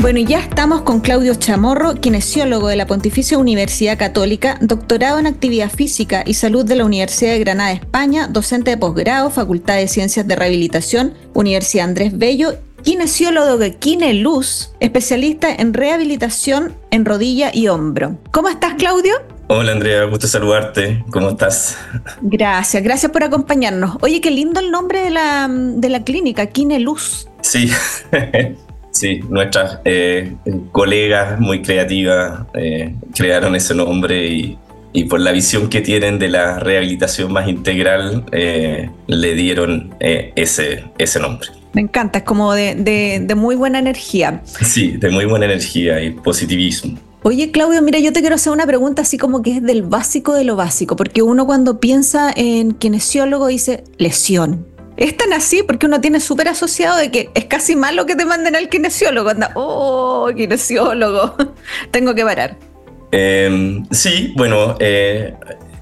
Bueno, 0.00 0.20
ya 0.20 0.38
estamos 0.38 0.82
con 0.82 1.00
Claudio 1.00 1.34
Chamorro, 1.34 1.96
kinesiólogo 1.96 2.68
de 2.68 2.76
la 2.76 2.86
Pontificia 2.86 3.36
Universidad 3.36 3.98
Católica, 3.98 4.56
doctorado 4.60 5.18
en 5.18 5.26
actividad 5.26 5.70
física 5.70 6.22
y 6.24 6.34
salud 6.34 6.64
de 6.64 6.76
la 6.76 6.84
Universidad 6.84 7.32
de 7.32 7.40
Granada, 7.40 7.72
España, 7.72 8.28
docente 8.28 8.70
de 8.70 8.76
posgrado, 8.76 9.28
Facultad 9.28 9.74
de 9.74 9.88
Ciencias 9.88 10.26
de 10.28 10.36
Rehabilitación, 10.36 11.14
Universidad 11.34 11.88
Andrés 11.88 12.16
Bello, 12.16 12.54
kinesiólogo 12.84 13.58
de 13.58 13.74
Kineluz, 13.74 14.70
especialista 14.78 15.52
en 15.52 15.74
rehabilitación 15.74 16.76
en 16.92 17.04
rodilla 17.04 17.50
y 17.52 17.66
hombro. 17.66 18.18
¿Cómo 18.30 18.48
estás, 18.48 18.74
Claudio? 18.74 19.14
Hola 19.48 19.72
Andrea, 19.72 20.04
gusto 20.04 20.28
saludarte. 20.28 21.04
¿Cómo 21.10 21.30
estás? 21.30 21.76
Gracias, 22.20 22.82
gracias 22.84 23.10
por 23.10 23.24
acompañarnos. 23.24 23.96
Oye, 24.00 24.20
qué 24.20 24.30
lindo 24.30 24.60
el 24.60 24.70
nombre 24.70 25.00
de 25.00 25.10
la, 25.10 25.48
de 25.50 25.88
la 25.88 26.04
clínica, 26.04 26.46
Kineluz. 26.46 27.28
Sí, 27.40 27.70
Sí, 28.90 29.20
nuestras 29.28 29.78
eh, 29.84 30.34
colegas 30.72 31.38
muy 31.38 31.62
creativas 31.62 32.46
eh, 32.54 32.94
crearon 33.14 33.54
ese 33.54 33.74
nombre 33.74 34.26
y, 34.26 34.58
por 35.08 35.20
la 35.20 35.30
visión 35.30 35.68
que 35.68 35.80
tienen 35.80 36.18
de 36.18 36.28
la 36.28 36.58
rehabilitación 36.58 37.32
más 37.32 37.46
integral 37.46 38.24
eh, 38.32 38.90
le 39.06 39.34
dieron 39.34 39.94
ese, 40.00 40.86
ese 40.98 41.20
nombre. 41.20 41.50
Me 41.72 41.82
encanta, 41.82 42.18
es 42.18 42.24
como 42.24 42.52
de, 42.52 42.74
de, 42.74 43.34
muy 43.36 43.54
buena 43.54 43.78
energía. 43.78 44.42
Sí, 44.44 44.96
de 44.96 45.10
muy 45.10 45.24
buena 45.24 45.44
energía 45.44 46.02
y 46.02 46.10
positivismo. 46.10 46.98
Oye, 47.22 47.50
Claudio, 47.52 47.82
mira, 47.82 48.00
yo 48.00 48.12
te 48.12 48.20
quiero 48.20 48.36
hacer 48.36 48.52
una 48.52 48.66
pregunta 48.66 49.02
así 49.02 49.18
como 49.18 49.42
que 49.42 49.56
es 49.56 49.62
del 49.62 49.82
básico 49.82 50.34
de 50.34 50.44
lo 50.44 50.56
básico, 50.56 50.96
porque 50.96 51.22
uno 51.22 51.46
cuando 51.46 51.78
piensa 51.78 52.32
en 52.34 52.72
kinesiólogo 52.72 53.48
dice 53.48 53.84
lesión, 53.98 54.66
es 54.98 55.16
tan 55.16 55.32
así 55.32 55.62
porque 55.62 55.86
uno 55.86 56.00
tiene 56.00 56.20
súper 56.20 56.48
asociado 56.48 56.98
de 56.98 57.10
que 57.10 57.30
es 57.34 57.44
casi 57.44 57.76
malo 57.76 58.04
que 58.04 58.16
te 58.16 58.24
manden 58.24 58.56
al 58.56 58.68
kinesiólogo. 58.68 59.30
Anda, 59.30 59.52
oh, 59.54 60.28
kinesiólogo, 60.36 61.36
tengo 61.90 62.14
que 62.14 62.24
parar. 62.24 62.56
Em, 63.12 63.86
sí, 63.90 64.34
bueno, 64.36 64.76
eh, 64.80 65.34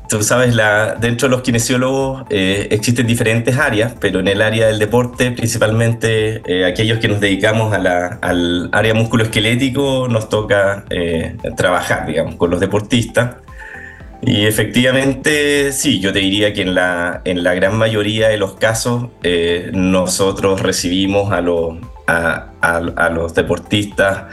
tú 0.08 0.22
sabes, 0.22 0.54
la, 0.54 0.94
dentro 0.94 1.28
de 1.28 1.34
los 1.34 1.42
kinesiólogos 1.42 2.24
eh, 2.28 2.68
existen 2.70 3.06
diferentes 3.06 3.56
áreas, 3.56 3.94
pero 3.98 4.20
en 4.20 4.28
el 4.28 4.42
área 4.42 4.66
del 4.66 4.78
deporte, 4.78 5.32
principalmente 5.32 6.42
eh, 6.44 6.66
aquellos 6.66 6.98
que 6.98 7.08
nos 7.08 7.18
dedicamos 7.18 7.72
a 7.72 7.78
la, 7.78 8.18
al 8.20 8.68
área 8.72 8.92
musculoesquelético, 8.92 10.08
nos 10.08 10.28
toca 10.28 10.84
trabajar, 11.56 12.06
digamos, 12.06 12.36
con 12.36 12.50
los 12.50 12.60
deportistas. 12.60 13.45
Y 14.22 14.46
efectivamente, 14.46 15.72
sí, 15.72 16.00
yo 16.00 16.12
te 16.12 16.20
diría 16.20 16.52
que 16.52 16.62
en 16.62 16.74
la, 16.74 17.20
en 17.24 17.42
la 17.44 17.54
gran 17.54 17.76
mayoría 17.76 18.28
de 18.28 18.38
los 18.38 18.54
casos 18.54 19.08
eh, 19.22 19.70
nosotros 19.72 20.62
recibimos 20.62 21.32
a, 21.32 21.40
los 21.40 21.76
a, 22.06 23.10
los 23.12 23.34
deportistas 23.34 24.24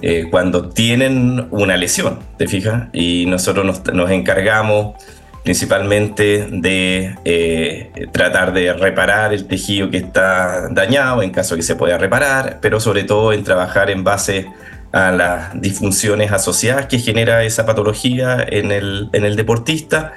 eh, 0.00 0.26
cuando 0.30 0.68
tienen 0.68 1.48
una 1.50 1.76
lesión, 1.76 2.18
¿te 2.36 2.46
fijas? 2.46 2.88
Y 2.92 3.26
nosotros 3.26 3.64
nos, 3.64 3.94
nos 3.94 4.10
encargamos 4.10 4.94
principalmente 5.42 6.46
de 6.50 7.16
eh, 7.24 7.90
tratar 8.12 8.52
de 8.52 8.72
reparar 8.72 9.32
el 9.32 9.46
tejido 9.46 9.90
que 9.90 9.96
está 9.96 10.68
dañado 10.70 11.22
en 11.22 11.30
caso 11.30 11.56
que 11.56 11.62
se 11.62 11.74
pueda 11.74 11.98
reparar, 11.98 12.58
pero 12.60 12.78
sobre 12.78 13.04
todo 13.04 13.32
en 13.32 13.42
trabajar 13.42 13.90
en 13.90 14.04
base 14.04 14.46
a 14.92 15.10
las 15.10 15.60
disfunciones 15.60 16.32
asociadas 16.32 16.86
que 16.86 16.98
genera 16.98 17.44
esa 17.44 17.66
patología 17.66 18.44
en 18.46 18.70
el, 18.70 19.08
en 19.12 19.24
el 19.24 19.36
deportista 19.36 20.12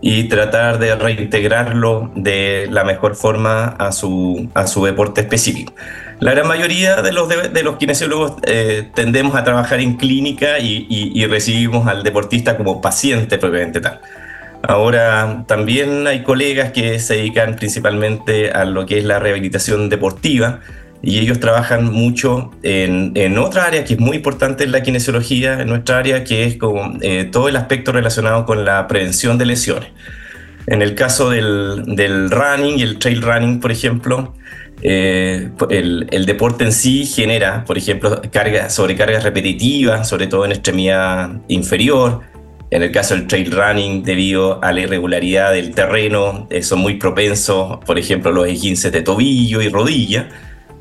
y 0.00 0.24
tratar 0.24 0.78
de 0.78 0.94
reintegrarlo 0.94 2.10
de 2.14 2.68
la 2.70 2.84
mejor 2.84 3.14
forma 3.16 3.66
a 3.66 3.92
su, 3.92 4.48
a 4.54 4.66
su 4.66 4.84
deporte 4.84 5.22
específico. 5.22 5.74
La 6.20 6.32
gran 6.32 6.48
mayoría 6.48 7.02
de 7.02 7.12
los, 7.12 7.28
de, 7.28 7.62
los 7.62 7.76
kinesiólogos 7.76 8.34
eh, 8.44 8.88
tendemos 8.94 9.34
a 9.36 9.44
trabajar 9.44 9.80
en 9.80 9.96
clínica 9.96 10.58
y, 10.58 10.86
y, 10.88 11.12
y, 11.14 11.26
recibimos 11.26 11.86
al 11.86 12.02
deportista 12.02 12.56
como 12.56 12.80
paciente 12.80 13.36
propiamente 13.36 13.80
tal. 13.80 14.00
Ahora 14.62 15.44
también 15.46 16.06
hay 16.06 16.22
colegas 16.22 16.72
que 16.72 16.98
se 16.98 17.16
dedican 17.16 17.56
principalmente 17.56 18.50
a 18.50 18.64
lo 18.64 18.86
que 18.86 18.98
es 18.98 19.04
la 19.04 19.18
rehabilitación 19.18 19.88
deportiva, 19.90 20.60
y 21.02 21.18
ellos 21.18 21.40
trabajan 21.40 21.92
mucho 21.92 22.52
en, 22.62 23.12
en, 23.14 23.38
otra 23.38 23.66
área 23.66 23.84
que 23.84 23.94
es 23.94 24.00
muy 24.00 24.16
importante 24.16 24.64
en 24.64 24.72
la 24.72 24.82
kinesiología, 24.82 25.60
en 25.60 25.68
nuestra 25.68 25.98
área, 25.98 26.24
que 26.24 26.44
es 26.44 26.56
como, 26.56 26.98
eh, 27.00 27.28
todo 27.30 27.48
el 27.48 27.56
aspecto 27.56 27.92
relacionado 27.92 28.44
con 28.46 28.64
la 28.64 28.86
prevención 28.88 29.38
de 29.38 29.46
lesiones. 29.46 29.90
En 30.66 30.82
el 30.82 30.94
caso 30.94 31.30
del, 31.30 31.84
del 31.86 32.30
running 32.30 32.78
y 32.78 32.82
el 32.82 32.98
trail 32.98 33.22
running, 33.22 33.60
por 33.60 33.70
ejemplo, 33.70 34.34
eh, 34.82 35.50
el, 35.70 36.06
el, 36.10 36.26
deporte 36.26 36.64
en 36.64 36.72
sí 36.72 37.06
genera, 37.06 37.64
por 37.64 37.78
ejemplo, 37.78 38.20
cargas, 38.32 38.74
sobrecargas 38.74 39.22
repetitivas, 39.22 40.08
sobre 40.08 40.26
todo 40.26 40.44
en 40.44 40.52
extremidad 40.52 41.30
inferior. 41.48 42.20
En 42.70 42.82
el 42.82 42.90
caso 42.90 43.14
del 43.14 43.28
trail 43.28 43.52
running, 43.52 44.02
debido 44.02 44.62
a 44.62 44.72
la 44.72 44.80
irregularidad 44.80 45.52
del 45.52 45.72
terreno, 45.72 46.48
eh, 46.50 46.62
son 46.62 46.80
muy 46.80 46.94
propensos, 46.96 47.78
por 47.84 47.96
ejemplo, 47.96 48.32
los 48.32 48.48
esguinces 48.48 48.90
de 48.90 49.02
tobillo 49.02 49.62
y 49.62 49.68
rodilla. 49.68 50.28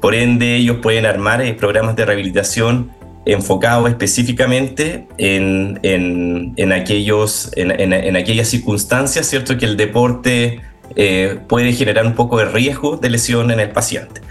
Por 0.06 0.14
ende, 0.14 0.56
ellos 0.56 0.78
pueden 0.84 1.08
armar 1.08 1.42
eh, 1.42 1.56
programas 1.56 1.96
de 1.96 2.06
rehabilitación 2.06 2.92
enfocados 3.26 3.90
específicamente 3.90 5.08
en, 5.18 5.80
en, 5.82 6.54
en 6.58 6.74
aquellos, 6.74 7.50
en, 7.56 8.16
aquellas 8.16 8.48
circunstancias, 8.48 9.26
¿cierto? 9.26 9.58
Que 9.58 9.66
el 9.66 9.78
deporte 9.78 10.62
eh, 10.96 11.40
puede 11.50 11.74
generar 11.74 12.06
un 12.06 12.14
poco 12.14 12.38
de 12.38 12.46
riesgo 12.46 12.98
de 12.98 13.10
lesión 13.10 13.50
en 13.50 13.60
el 13.60 13.72
paciente. 13.72 14.22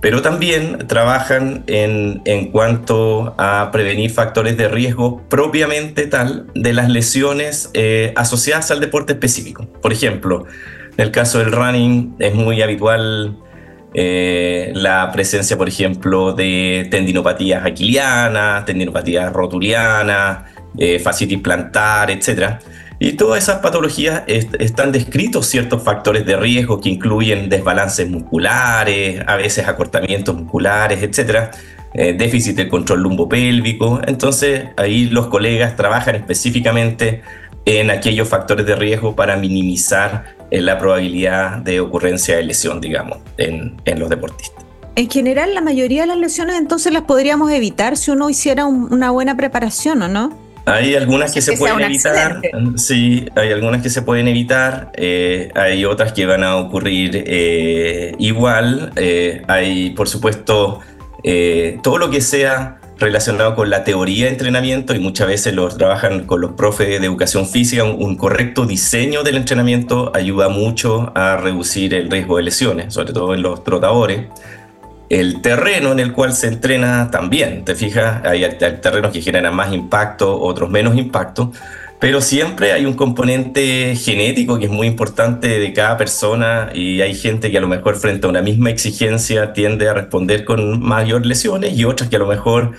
Pero 0.00 0.22
también 0.22 0.86
trabajan 0.86 1.64
en, 1.66 2.22
en 2.24 2.52
cuanto 2.52 3.34
a 3.36 3.70
prevenir 3.72 4.12
factores 4.12 4.56
de 4.56 4.68
riesgo 4.68 5.22
propiamente 5.28 6.06
tal 6.06 6.46
de 6.54 6.72
las 6.72 6.88
lesiones 6.88 7.70
eh, 7.74 8.12
asociadas 8.14 8.70
al 8.70 8.78
deporte 8.78 9.14
específico. 9.14 9.66
Por 9.82 9.92
ejemplo, 9.92 10.44
en 10.96 11.04
el 11.04 11.10
caso 11.10 11.40
del 11.40 11.50
running 11.50 12.14
es 12.20 12.32
muy 12.32 12.62
habitual 12.62 13.36
eh, 13.98 14.72
la 14.74 15.10
presencia, 15.10 15.56
por 15.56 15.68
ejemplo, 15.68 16.34
de 16.34 16.86
tendinopatías 16.90 17.64
aquilianas, 17.64 18.66
tendinopatías 18.66 19.32
rotulianas, 19.32 20.40
eh, 20.76 20.98
fascitis 20.98 21.40
plantar, 21.40 22.10
etc. 22.10 22.56
Y 22.98 23.12
todas 23.12 23.42
esas 23.42 23.60
patologías 23.60 24.22
están 24.26 24.92
descritos 24.92 25.46
ciertos 25.46 25.82
factores 25.82 26.26
de 26.26 26.36
riesgo 26.36 26.78
que 26.78 26.90
incluyen 26.90 27.48
desbalances 27.48 28.06
musculares, 28.10 29.22
a 29.26 29.36
veces 29.36 29.66
acortamientos 29.66 30.36
musculares, 30.36 31.02
etc. 31.02 31.54
Eh, 31.94 32.12
déficit 32.12 32.54
de 32.54 32.68
control 32.68 33.00
lumbopélvico. 33.00 34.02
Entonces 34.06 34.64
ahí 34.76 35.06
los 35.06 35.28
colegas 35.28 35.74
trabajan 35.74 36.16
específicamente 36.16 37.22
en 37.66 37.90
aquellos 37.90 38.28
factores 38.28 38.64
de 38.64 38.76
riesgo 38.76 39.14
para 39.14 39.36
minimizar 39.36 40.36
eh, 40.50 40.60
la 40.60 40.78
probabilidad 40.78 41.58
de 41.58 41.80
ocurrencia 41.80 42.36
de 42.36 42.44
lesión, 42.44 42.80
digamos, 42.80 43.18
en, 43.36 43.76
en, 43.84 43.98
los 43.98 44.08
deportistas. 44.08 44.64
En 44.94 45.10
general, 45.10 45.52
la 45.52 45.60
mayoría 45.60 46.02
de 46.02 46.06
las 46.06 46.16
lesiones 46.16 46.56
entonces 46.56 46.92
las 46.92 47.02
podríamos 47.02 47.50
evitar 47.50 47.96
si 47.96 48.12
uno 48.12 48.30
hiciera 48.30 48.64
una 48.64 49.10
buena 49.10 49.36
preparación, 49.36 50.00
¿o 50.00 50.08
no? 50.08 50.46
Hay 50.64 50.94
algunas 50.94 51.32
que, 51.32 51.42
se 51.42 51.56
pueden 51.56 51.80
evitar, 51.80 52.40
sí, 52.76 53.26
hay 53.36 53.52
algunas 53.52 53.82
que 53.82 53.90
se 53.90 54.02
pueden 54.02 54.26
evitar, 54.26 54.90
eh, 54.94 55.50
hay 55.54 55.84
otras 55.84 56.12
que 56.12 56.26
van 56.26 56.42
a 56.42 56.56
ocurrir 56.56 57.22
eh, 57.24 58.16
igual, 58.18 58.92
hay 59.46 59.90
por 59.90 60.08
supuesto 60.08 60.80
todo 61.82 61.98
lo 61.98 62.10
que 62.10 62.20
sea 62.20 62.80
relacionado 62.98 63.54
con 63.54 63.68
la 63.68 63.84
teoría 63.84 64.26
de 64.26 64.32
entrenamiento 64.32 64.94
y 64.94 64.98
muchas 64.98 65.26
veces 65.26 65.54
lo 65.54 65.68
trabajan 65.68 66.24
con 66.24 66.40
los 66.40 66.52
profes 66.52 66.88
de 66.88 67.06
educación 67.06 67.46
física. 67.46 67.84
Un, 67.84 68.16
correcto 68.16 68.64
diseño 68.64 69.22
del 69.22 69.36
entrenamiento 69.36 70.10
ayuda 70.14 70.48
mucho 70.48 71.12
a 71.14 71.36
reducir 71.36 71.92
el 71.94 72.10
riesgo 72.10 72.38
de 72.38 72.44
lesiones, 72.44 72.94
sobre 72.94 73.12
todo 73.12 73.34
en 73.34 73.42
los 73.42 73.62
trotadores. 73.64 74.26
El 75.08 75.40
terreno 75.40 75.92
en 75.92 76.00
el 76.00 76.12
cual 76.12 76.32
se 76.32 76.48
entrena 76.48 77.10
también, 77.10 77.64
te 77.64 77.76
fijas, 77.76 78.24
hay, 78.24 78.42
terrenos 78.80 79.12
que 79.12 79.22
generan 79.22 79.54
más 79.54 79.72
impacto, 79.72 80.40
otros 80.40 80.68
menos 80.68 80.96
impacto, 80.96 81.52
pero 81.98 82.20
siempre 82.20 82.72
hay 82.72 82.84
un 82.84 82.94
componente 82.94 83.96
genético 83.96 84.58
que 84.58 84.66
es 84.66 84.70
muy 84.70 84.86
importante 84.86 85.58
de 85.58 85.72
cada 85.72 85.96
persona 85.96 86.70
y 86.74 87.00
hay 87.00 87.14
gente 87.14 87.50
que 87.50 87.58
a 87.58 87.60
lo 87.60 87.68
mejor 87.68 87.96
frente 87.96 88.26
a 88.26 88.30
una 88.30 88.42
misma 88.42 88.70
exigencia 88.70 89.52
tiende 89.52 89.88
a 89.88 89.94
responder 89.94 90.44
con 90.44 90.80
mayor 90.80 91.24
lesiones 91.24 91.76
y 91.76 91.84
otras 91.84 92.10
que 92.10 92.16
a 92.16 92.18
lo 92.18 92.26
mejor 92.26 92.72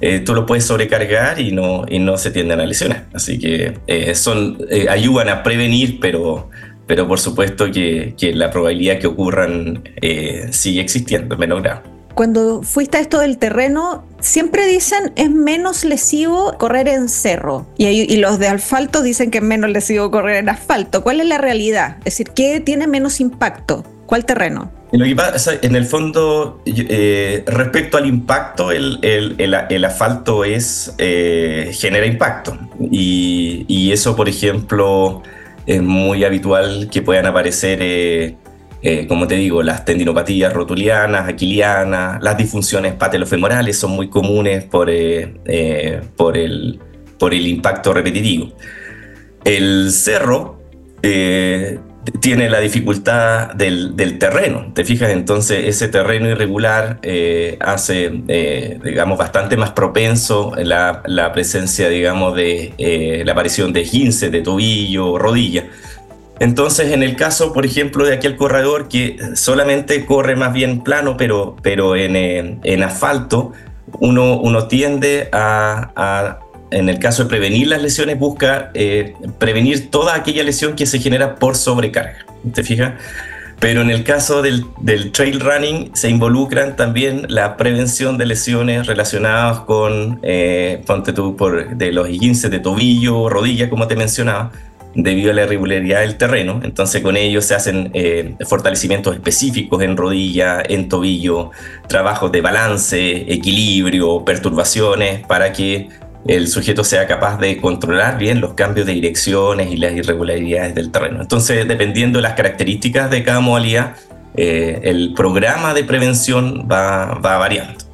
eh, 0.00 0.20
tú 0.20 0.34
lo 0.34 0.46
puedes 0.46 0.64
sobrecargar 0.64 1.40
y 1.40 1.52
no, 1.52 1.84
y 1.88 1.98
no 1.98 2.16
se 2.16 2.30
tienden 2.30 2.60
a 2.60 2.66
lesionar. 2.66 3.06
Así 3.12 3.38
que 3.38 3.78
eh, 3.86 4.14
son, 4.14 4.58
eh, 4.70 4.86
ayudan 4.88 5.28
a 5.28 5.42
prevenir, 5.42 5.98
pero, 6.00 6.48
pero 6.86 7.08
por 7.08 7.18
supuesto 7.18 7.70
que, 7.70 8.14
la 8.34 8.50
probabilidad 8.50 8.98
que 8.98 9.08
ocurran 9.08 9.82
sigue 10.50 10.80
existiendo 10.80 11.34
en 11.34 11.40
menor 11.40 11.62
grado 11.62 11.99
cuando 12.20 12.62
fuiste 12.62 12.98
a 12.98 13.00
esto 13.00 13.18
del 13.20 13.38
terreno, 13.38 14.04
siempre 14.20 14.66
dicen 14.66 15.10
es 15.16 15.30
menos 15.30 15.86
lesivo 15.86 16.52
correr 16.58 16.86
en 16.86 17.08
cerro 17.08 17.66
y, 17.78 18.14
los 18.18 18.38
de 18.38 18.48
asfalto 18.48 19.02
dicen 19.02 19.30
que 19.30 19.38
es 19.38 19.44
menos 19.44 19.70
lesivo 19.70 20.10
correr 20.10 20.36
en 20.36 20.50
asfalto. 20.50 21.02
¿Cuál 21.02 21.22
es 21.22 21.26
la 21.26 21.38
realidad? 21.38 21.96
Es 22.00 22.18
decir, 22.18 22.28
¿qué 22.36 22.60
tiene 22.60 22.86
menos 22.86 23.20
impacto? 23.20 23.86
¿Cuál 24.04 24.26
terreno? 24.26 24.70
En 24.92 25.74
el 25.74 25.86
fondo, 25.86 26.60
eh, 26.66 27.42
respecto 27.46 27.96
al 27.96 28.04
impacto, 28.04 28.70
el, 28.70 29.84
asfalto 29.86 30.44
es, 30.44 30.92
eh, 30.98 31.70
genera 31.72 32.04
impacto. 32.04 32.54
Y, 32.90 33.64
y, 33.66 33.92
eso, 33.92 34.14
por 34.14 34.28
ejemplo, 34.28 35.22
es 35.64 35.80
muy 35.80 36.24
habitual 36.24 36.90
que 36.92 37.00
puedan 37.00 37.24
aparecer 37.24 37.78
eh, 37.80 38.36
eh, 38.82 39.06
como 39.06 39.26
te 39.26 39.34
digo, 39.34 39.62
las 39.62 39.84
tendinopatías 39.84 40.52
rotulianas, 40.52 41.28
aquilianas, 41.28 42.22
las 42.22 42.36
disfunciones 42.38 42.94
patelofemorales 42.94 43.78
son 43.78 43.90
muy 43.90 44.08
comunes 44.08 44.64
por, 44.64 44.88
eh, 44.88 45.34
eh, 45.44 46.00
por, 46.16 46.38
el, 46.38 46.80
por 47.18 47.34
el 47.34 47.46
impacto 47.46 47.92
repetitivo. 47.92 48.52
El 49.44 49.90
cerro 49.90 50.58
tiene 52.20 52.50
la 52.50 52.60
dificultad 52.60 53.54
del, 53.54 54.18
terreno, 54.18 54.72
te 54.74 54.84
fijas, 54.84 55.10
entonces 55.10 55.66
ese 55.66 55.88
terreno 55.88 56.28
irregular 56.28 57.00
hace, 57.58 58.10
digamos, 58.84 59.16
bastante 59.18 59.56
más 59.56 59.70
propenso 59.70 60.52
la, 60.58 61.02
la 61.06 61.32
presencia, 61.32 61.88
digamos, 61.88 62.36
de 62.36 63.22
la 63.24 63.32
aparición 63.32 63.72
de 63.72 63.80
esguince, 63.80 64.28
de 64.28 64.42
tobillo, 64.42 65.16
rodilla. 65.18 65.69
Entonces, 66.40 66.90
en 66.92 67.02
el 67.02 67.16
caso, 67.16 67.52
por 67.52 67.66
ejemplo, 67.66 68.06
de 68.06 68.14
aquel 68.14 68.36
corredor 68.36 68.88
que 68.88 69.18
solamente 69.34 70.06
corre 70.06 70.36
más 70.36 70.54
bien 70.54 70.82
plano, 70.82 71.18
pero, 71.18 71.54
pero 71.62 71.94
en, 71.96 72.16
eh, 72.16 72.58
en 72.64 72.82
asfalto, 72.82 73.52
uno, 73.98 74.40
uno 74.40 74.66
tiende 74.66 75.28
a, 75.32 76.40
en 76.70 76.88
el 76.88 76.98
caso 76.98 77.24
de 77.24 77.28
prevenir 77.28 77.68
las 77.68 77.82
lesiones, 77.82 78.18
busca 78.18 78.70
eh, 78.72 79.14
prevenir 79.38 79.90
toda 79.90 80.14
aquella 80.14 80.42
lesión 80.42 80.76
que 80.76 80.86
se 80.86 80.98
genera 80.98 81.34
por 81.34 81.56
sobrecarga. 81.56 82.24
¿Te 82.54 82.64
fijas? 82.64 82.94
Pero 83.58 83.82
en 83.82 83.90
el 83.90 84.02
caso 84.04 84.40
del, 84.40 84.64
del, 84.80 85.12
trail 85.12 85.40
running 85.40 85.90
se 85.94 86.08
involucran 86.08 86.76
también 86.76 87.26
la 87.28 87.58
prevención 87.58 88.16
de 88.16 88.24
lesiones 88.24 88.86
relacionadas 88.86 89.60
con, 89.60 90.18
eh, 90.22 90.82
ponte 90.86 91.12
tú, 91.12 91.36
por, 91.36 91.76
de 91.76 91.92
los 91.92 92.08
esguinces 92.08 92.50
de 92.50 92.60
tobillo, 92.60 93.28
rodilla, 93.28 93.68
como 93.68 93.86
te 93.86 93.96
mencionaba, 93.96 94.52
debido 94.94 95.30
a 95.30 95.34
la 95.34 95.44
irregularidad 95.44 96.00
del 96.00 96.16
terreno. 96.16 96.60
Entonces 96.62 97.02
con 97.02 97.16
ellos 97.16 97.44
se 97.44 97.54
hacen 97.54 97.90
eh, 97.94 98.34
fortalecimientos 98.46 99.14
específicos 99.14 99.82
en 99.82 99.96
rodilla, 99.96 100.62
en 100.66 100.88
tobillo, 100.88 101.50
trabajos 101.88 102.32
de 102.32 102.40
balance, 102.40 103.32
equilibrio, 103.32 104.24
perturbaciones 104.24 105.26
para 105.26 105.52
que 105.52 105.88
el 106.26 106.48
sujeto 106.48 106.84
sea 106.84 107.06
capaz 107.06 107.38
de 107.38 107.56
controlar 107.58 108.18
bien 108.18 108.40
los 108.40 108.54
cambios 108.54 108.86
de 108.86 108.92
direcciones 108.92 109.70
y 109.70 109.76
las 109.76 109.92
irregularidades 109.92 110.74
del 110.74 110.90
terreno. 110.90 111.22
Entonces, 111.22 111.66
dependiendo 111.66 112.18
de 112.18 112.22
las 112.22 112.34
características 112.34 113.10
de 113.10 113.22
cada 113.22 113.40
modalidad, 113.40 113.96
eh, 114.36 114.80
el 114.84 115.14
programa 115.14 115.72
de 115.72 115.82
prevención 115.84 116.68
va, 116.70 117.14
va 117.14 117.38
variando. 117.38 117.84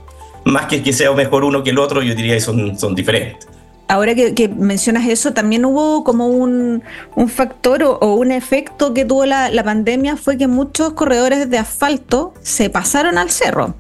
Más 0.45 0.67
que 0.67 0.83
que 0.83 0.93
sea 0.93 1.13
mejor 1.13 1.45
uno 1.45 1.63
que 1.63 1.71
el 1.71 1.79
otro, 1.79 2.03
yo 2.03 2.15
diría 2.15 2.35
que 2.35 2.41
son, 2.41 2.79
son 2.79 2.95
diferentes 2.95 3.47
ahora 3.89 4.15
que, 4.15 4.49
mencionas 4.49 5.09
eso, 5.09 5.33
también 5.33 5.65
hubo 5.65 6.05
como 6.05 6.29
un, 6.29 6.83
factor 7.29 7.83
o, 7.83 8.15
un 8.15 8.33
efecto 8.33 8.95
que 8.95 9.05
tuvo 9.05 9.27
la, 9.27 9.51
pandemia 9.65 10.17
fue 10.17 10.37
que 10.37 10.47
muchos 10.47 10.93
corredores 10.93 11.49
de 11.51 11.59
asfalto 11.59 12.35
se 12.43 12.71
pasaron 12.71 13.19
al 13.19 13.31
cerro. 13.31 13.77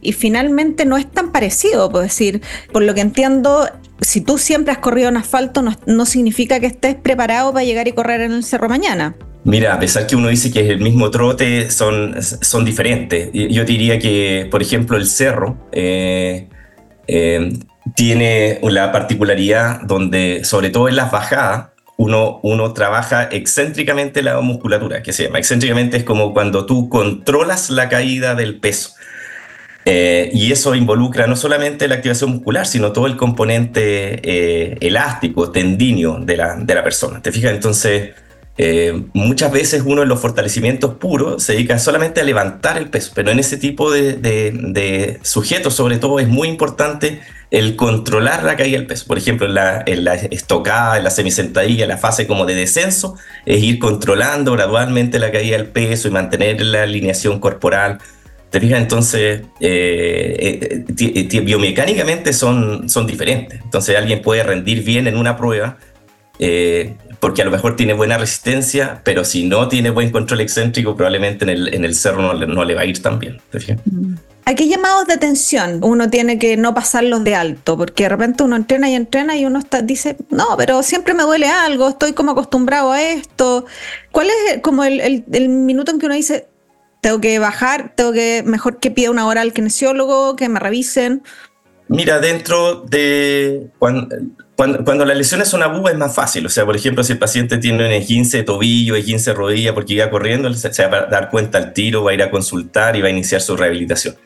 Y 0.00 0.12
finalmente 0.12 0.84
no 0.84 0.96
es 0.96 1.10
tan 1.10 1.32
parecido, 1.32 1.90
por 1.90 2.02
decir, 2.02 2.40
por 2.72 2.82
lo 2.82 2.94
que 2.94 3.00
entiendo, 3.00 3.68
si 4.00 4.20
tú 4.20 4.38
siempre 4.38 4.72
has 4.72 4.78
corrido 4.78 5.08
en 5.08 5.16
asfalto, 5.16 5.62
no, 5.86 6.06
significa 6.06 6.60
que 6.60 6.66
estés 6.66 6.94
preparado 6.94 7.52
para 7.52 7.64
llegar 7.64 7.86
y 7.88 7.92
correr 7.92 8.22
en 8.22 8.32
el 8.32 8.44
cerro 8.44 8.68
mañana. 8.68 9.14
Mira, 9.42 9.74
a 9.74 9.80
pesar 9.80 10.06
que 10.06 10.16
uno 10.16 10.28
dice 10.28 10.50
que 10.50 10.60
es 10.60 10.68
el 10.68 10.80
mismo 10.80 11.10
trote, 11.10 11.70
son, 11.70 12.14
son 12.22 12.64
diferentes. 12.64 13.30
Yo 13.32 13.64
diría 13.64 13.98
que, 13.98 14.46
por 14.50 14.60
ejemplo, 14.60 14.98
el 14.98 15.06
cerro 15.06 15.56
eh, 15.72 16.48
eh, 17.06 17.50
tiene 17.94 18.58
la 18.62 18.92
particularidad 18.92 19.80
donde, 19.82 20.44
sobre 20.44 20.70
todo 20.70 20.88
en 20.88 20.96
las 20.96 21.10
bajadas, 21.10 21.68
uno, 21.96 22.40
uno 22.42 22.72
trabaja 22.72 23.28
excéntricamente 23.30 24.22
la 24.22 24.40
musculatura, 24.40 25.02
que 25.02 25.12
se 25.12 25.24
llama. 25.24 25.38
Excéntricamente 25.38 25.98
es 25.98 26.04
como 26.04 26.32
cuando 26.32 26.64
tú 26.64 26.88
controlas 26.88 27.68
la 27.68 27.88
caída 27.88 28.34
del 28.34 28.58
peso. 28.58 28.94
Eh, 29.84 30.30
y 30.32 30.52
eso 30.52 30.74
involucra 30.74 31.26
no 31.26 31.36
solamente 31.36 31.88
la 31.88 31.96
activación 31.96 32.30
muscular, 32.30 32.66
sino 32.66 32.92
todo 32.92 33.06
el 33.06 33.16
componente 33.16 34.20
eh, 34.22 34.78
elástico, 34.80 35.50
tendíneo 35.50 36.18
de 36.20 36.36
la, 36.36 36.56
de 36.56 36.74
la 36.74 36.82
persona. 36.82 37.20
¿Te 37.20 37.32
fijas? 37.32 37.52
Entonces, 37.52 38.10
Eh, 38.58 39.04
muchas 39.14 39.52
veces 39.52 39.82
uno 39.86 40.02
en 40.02 40.08
los 40.08 40.20
fortalecimientos 40.20 40.94
puros 40.94 41.42
se 41.42 41.54
dedica 41.54 41.78
solamente 41.78 42.20
a 42.20 42.24
levantar 42.24 42.76
el 42.76 42.90
peso, 42.90 43.12
pero 43.14 43.30
en 43.30 43.38
ese 43.38 43.56
tipo 43.56 43.90
de, 43.90 45.18
sujetos 45.22 45.74
sobre 45.74 45.96
todo 45.98 46.20
es 46.20 46.28
muy 46.28 46.48
importante 46.48 47.20
el 47.50 47.74
controlar 47.74 48.44
la 48.44 48.56
caída 48.56 48.78
del 48.78 48.86
peso. 48.86 49.06
Por 49.06 49.18
ejemplo, 49.18 49.46
en 49.46 49.54
la, 49.54 49.82
en 49.86 50.04
la 50.04 50.14
estocada, 50.14 50.98
en 50.98 51.04
la 51.04 51.10
semisentadilla, 51.10 51.86
la 51.86 51.96
fase 51.96 52.26
como 52.26 52.44
de 52.44 52.54
descenso, 52.54 53.16
es 53.46 53.62
ir 53.62 53.78
controlando 53.78 54.52
gradualmente 54.52 55.18
la 55.18 55.32
caída 55.32 55.56
del 55.56 55.66
peso 55.66 56.08
y 56.08 56.10
mantener 56.10 56.60
la 56.60 56.82
alineación 56.82 57.40
corporal. 57.40 57.98
¿Te 58.50 58.60
fijas? 58.60 58.80
Entonces, 58.80 59.42
eh, 59.60 60.84
eh, 60.98 61.40
biomecánicamente 61.40 62.32
son, 62.32 62.88
son 62.88 63.06
diferentes. 63.06 63.60
Entonces, 63.62 63.96
alguien 63.96 64.22
puede 64.22 64.42
rendir 64.42 64.82
bien 64.82 65.06
en 65.06 65.16
una 65.16 65.36
prueba 65.36 65.78
eh, 66.40 66.96
porque 67.20 67.42
a 67.42 67.44
lo 67.44 67.50
mejor 67.50 67.76
tiene 67.76 67.92
buena 67.92 68.18
resistencia, 68.18 69.02
pero 69.04 69.24
si 69.24 69.46
no 69.46 69.68
tiene 69.68 69.90
buen 69.90 70.10
control 70.10 70.40
excéntrico, 70.40 70.96
probablemente 70.96 71.44
en 71.44 71.50
el, 71.50 71.74
en 71.74 71.84
el 71.84 71.94
cerro 71.94 72.22
no 72.22 72.34
le, 72.34 72.46
no 72.46 72.64
le 72.64 72.74
va 72.74 72.80
a 72.80 72.86
ir 72.86 73.00
tan 73.02 73.18
bien. 73.18 73.40
Mm. 73.84 74.14
Aquí 74.46 74.68
llamados 74.68 75.06
de 75.06 75.12
atención, 75.12 75.80
uno 75.82 76.08
tiene 76.08 76.38
que 76.38 76.56
no 76.56 76.74
pasarlos 76.74 77.22
de 77.22 77.34
alto, 77.34 77.76
porque 77.76 78.04
de 78.04 78.08
repente 78.08 78.42
uno 78.42 78.56
entrena 78.56 78.90
y 78.90 78.94
entrena 78.94 79.36
y 79.36 79.44
uno 79.44 79.58
está, 79.58 79.82
dice, 79.82 80.16
no, 80.30 80.56
pero 80.56 80.82
siempre 80.82 81.14
me 81.14 81.22
duele 81.22 81.46
algo, 81.46 81.90
estoy 81.90 82.14
como 82.14 82.32
acostumbrado 82.32 82.90
a 82.90 83.02
esto. 83.02 83.66
¿Cuál 84.10 84.28
es 84.28 84.60
como 84.62 84.82
el, 84.82 84.98
el, 85.00 85.24
el 85.30 85.48
minuto 85.50 85.92
en 85.92 85.98
que 85.98 86.06
uno 86.06 86.14
dice, 86.14 86.48
tengo 87.02 87.20
que 87.20 87.38
bajar, 87.38 87.92
tengo 87.94 88.12
que, 88.12 88.42
mejor 88.44 88.78
que 88.78 88.90
pida 88.90 89.10
una 89.10 89.26
hora 89.26 89.42
al 89.42 89.52
kinesiólogo, 89.52 90.36
que 90.36 90.48
me 90.48 90.58
revisen? 90.58 91.22
Mira, 91.88 92.18
dentro 92.18 92.82
de 92.82 93.68
cuando, 93.78 94.08
cuando, 94.84 95.06
las 95.06 95.16
lesiones 95.16 95.48
son 95.48 95.62
agudas 95.62 95.94
es 95.94 95.98
más 95.98 96.14
fácil. 96.14 96.44
O 96.44 96.50
sea, 96.50 96.66
por 96.66 96.76
ejemplo, 96.76 97.02
si 97.02 97.12
el 97.12 97.18
paciente 97.18 97.56
tiene 97.56 97.96
un 97.96 98.04
15 98.04 98.38
de 98.38 98.42
tobillo, 98.42 98.94
15 98.94 99.30
de 99.30 99.34
rodilla 99.34 99.74
porque 99.74 99.94
iba 99.94 100.10
corriendo, 100.10 100.52
se, 100.52 100.86
va 100.86 100.98
a 100.98 101.06
dar 101.06 101.30
cuenta 101.30 101.56
al 101.56 101.72
tiro, 101.72 102.04
va 102.04 102.10
a 102.10 102.14
ir 102.14 102.22
a 102.22 102.30
consultar 102.30 102.94
y 102.94 103.00
va 103.00 103.08
a 103.08 103.10
iniciar 103.10 103.40
su 103.40 103.56
rehabilitación. 103.56 104.16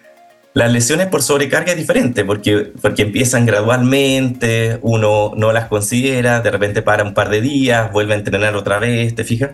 Las 0.53 0.73
lesiones 0.73 1.07
por 1.07 1.23
sobrecarga 1.23 1.73
es 1.73 1.79
diferente 1.79 2.25
porque, 2.25 2.73
porque 2.83 3.03
empiezan 3.03 3.47
gradualmente, 3.47 4.79
uno 4.83 5.33
no 5.37 5.53
las 5.53 5.67
considera, 5.69 6.41
de 6.41 6.51
repente 6.51 6.83
para 6.83 7.05
un 7.05 7.15
par 7.15 7.29
de 7.29 7.41
días, 7.41 7.93
vuelve 7.93 8.15
a 8.15 8.17
entrenar 8.17 8.57
otra 8.57 8.81
vez, 8.81 9.15
¿te 9.15 9.23
fijas? 9.23 9.51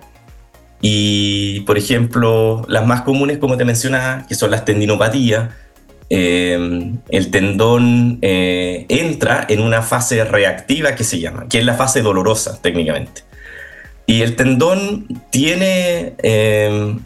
Y, 0.80 1.60
por 1.60 1.76
ejemplo, 1.76 2.64
las 2.68 2.86
más 2.86 3.02
comunes, 3.02 3.36
como 3.36 3.58
te 3.58 3.66
mencionaba, 3.66 4.26
que 4.26 4.34
son 4.34 4.50
las 4.50 4.64
tendinopatías, 4.64 5.50
Em, 6.12 6.98
el 7.08 7.30
tendón 7.30 8.18
eh, 8.20 8.84
entra 8.88 9.46
en 9.48 9.60
una 9.60 9.80
fase 9.80 10.24
reactiva 10.24 10.96
que 10.96 11.04
se 11.04 11.20
llama, 11.20 11.46
que 11.48 11.60
es 11.60 11.64
la 11.64 11.74
fase 11.74 12.02
dolorosa 12.02 12.60
técnicamente. 12.60 13.22
Y 14.06 14.22
el 14.22 14.34
tendón 14.34 15.06
tiene, 15.30 16.14
em, 16.18 16.98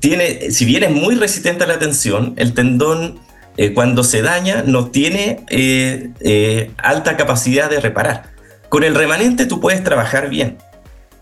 tiene, 0.00 0.50
si 0.50 0.64
bien 0.64 0.82
es 0.82 0.90
muy 0.90 1.14
resistente 1.14 1.62
a 1.62 1.68
la 1.68 1.78
tensión, 1.78 2.34
el 2.36 2.52
tendón 2.52 3.20
eh, 3.56 3.72
cuando 3.72 4.02
se 4.02 4.20
daña 4.20 4.64
no 4.66 4.86
tiene 4.90 5.44
eh, 5.48 6.70
alta 6.76 7.16
capacidad 7.16 7.70
de 7.70 7.78
reparar. 7.78 8.30
Con 8.68 8.82
el 8.82 8.96
remanente 8.96 9.46
tú 9.46 9.60
puedes 9.60 9.84
trabajar 9.84 10.28
bien, 10.28 10.58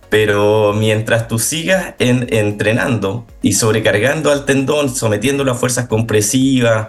pero 0.08 0.72
mientras 0.72 1.28
tú 1.28 1.38
sigas 1.38 1.94
entrenando 1.98 3.26
y 3.42 3.52
sobrecargando 3.52 4.32
al 4.32 4.46
tendón, 4.46 4.94
sometiéndolo 4.94 5.52
a 5.52 5.54
fuerzas 5.54 5.88
compresivas, 5.88 6.88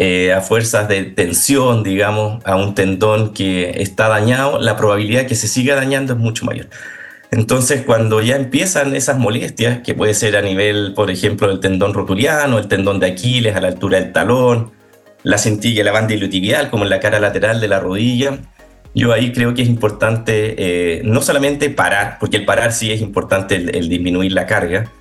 eh, 0.00 0.32
a 0.32 0.40
fuerzas 0.42 0.86
de 0.86 1.02
tensión, 1.02 1.82
digamos, 1.82 2.40
a 2.46 2.54
un 2.54 2.76
tendón 2.76 3.34
que 3.34 3.82
está 3.82 4.06
dañado, 4.06 4.60
la 4.60 4.76
probabilidad 4.76 5.22
de 5.22 5.26
que 5.26 5.34
se 5.34 5.48
siga 5.48 5.74
dañando 5.74 6.12
es 6.12 6.18
mucho 6.20 6.44
mayor. 6.44 6.68
Entonces, 7.32 7.82
cuando 7.84 8.22
ya 8.22 8.36
empiezan 8.36 8.94
esas 8.94 9.18
molestias, 9.18 9.80
que 9.80 9.94
puede 9.94 10.14
ser 10.14 10.36
a 10.36 10.40
nivel, 10.40 10.94
por 10.94 11.10
ejemplo, 11.10 11.48
del 11.48 11.58
tendón 11.58 11.94
rotuliano, 11.94 12.58
el 12.58 12.68
tendón 12.68 13.00
de 13.00 13.08
Aquiles 13.08 13.56
a 13.56 13.60
la 13.60 13.66
altura 13.66 13.98
del 14.00 14.12
talón, 14.12 14.70
la 15.24 15.36
cintilla, 15.36 15.82
la 15.82 15.90
banda 15.90 16.14
iliotibial, 16.14 16.70
como 16.70 16.84
en 16.84 16.90
la 16.90 17.00
cara 17.00 17.18
lateral 17.18 17.60
de 17.60 17.66
la 17.66 17.80
rodilla, 17.80 18.38
yo 18.94 19.12
ahí 19.12 19.32
creo 19.32 19.52
que 19.52 19.62
es 19.62 19.68
importante 19.68 20.54
eh, 20.58 21.02
no 21.02 21.22
solamente 21.22 21.70
parar, 21.70 22.18
porque 22.20 22.36
el 22.36 22.44
parar 22.44 22.70
sí 22.70 22.92
es 22.92 23.00
importante 23.00 23.56
el, 23.56 23.88
disminuir 23.88 24.30
la 24.30 24.46
carga, 24.46 24.92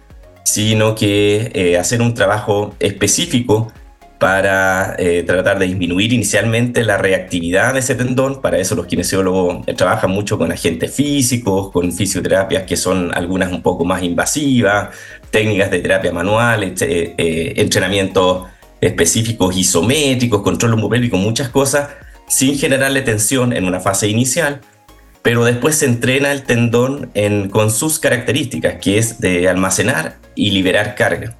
sino 0.43 0.95
que 0.95 1.51
eh, 1.53 1.77
hacer 1.77 2.01
un 2.01 2.15
trabajo 2.15 2.75
específico 2.79 3.71
para 4.17 4.95
eh, 4.97 5.23
tratar 5.23 5.60
de 5.60 5.67
disminuir 5.67 6.12
inicialmente 6.12 6.84
la 6.84 6.97
reactividad 6.97 7.73
de 7.73 7.80
ese 7.80 7.95
tendón. 7.95 8.41
Para 8.41 8.58
eso 8.58 8.75
los 8.75 8.88
kinesiólogos 8.88 9.67
eh, 9.67 9.73
trabajan 9.73 10.10
mucho 10.10 10.38
con 10.38 10.51
agentes 10.51 10.93
físicos, 10.93 11.71
con 11.71 11.91
fisioterapias 11.91 12.63
que 12.63 12.77
son 12.77 13.13
algunas 13.13 13.51
un 13.51 13.62
poco 13.62 13.86
más 13.86 14.01
invasivas, 14.01 14.89
técnicas 15.30 15.69
de 15.69 15.80
terapia 15.80 16.12
manual, 16.12 16.73
eh, 16.80 17.53
entrenamientos 17.58 18.47
específicos 18.82 19.56
isométricos, 19.56 20.41
control 20.41 20.73
homopélvico, 20.73 21.17
muchas 21.17 21.49
cosas, 21.49 21.89
sin 22.27 22.58
generarle 22.58 23.01
tensión 23.01 23.53
en 23.53 23.65
una 23.65 23.80
fase 23.80 24.08
inicial, 24.08 24.62
pero 25.21 25.45
después 25.45 25.75
se 25.75 25.86
entrena 25.86 26.32
el 26.32 26.43
tendón 26.43 27.12
con 27.51 27.71
sus 27.71 27.99
características, 27.99 28.75
que 28.75 28.97
es 28.97 29.19
de 29.19 29.49
almacenar 29.49 30.17
y 30.36 30.51
liberar 30.51 30.95
carga. 30.95 31.36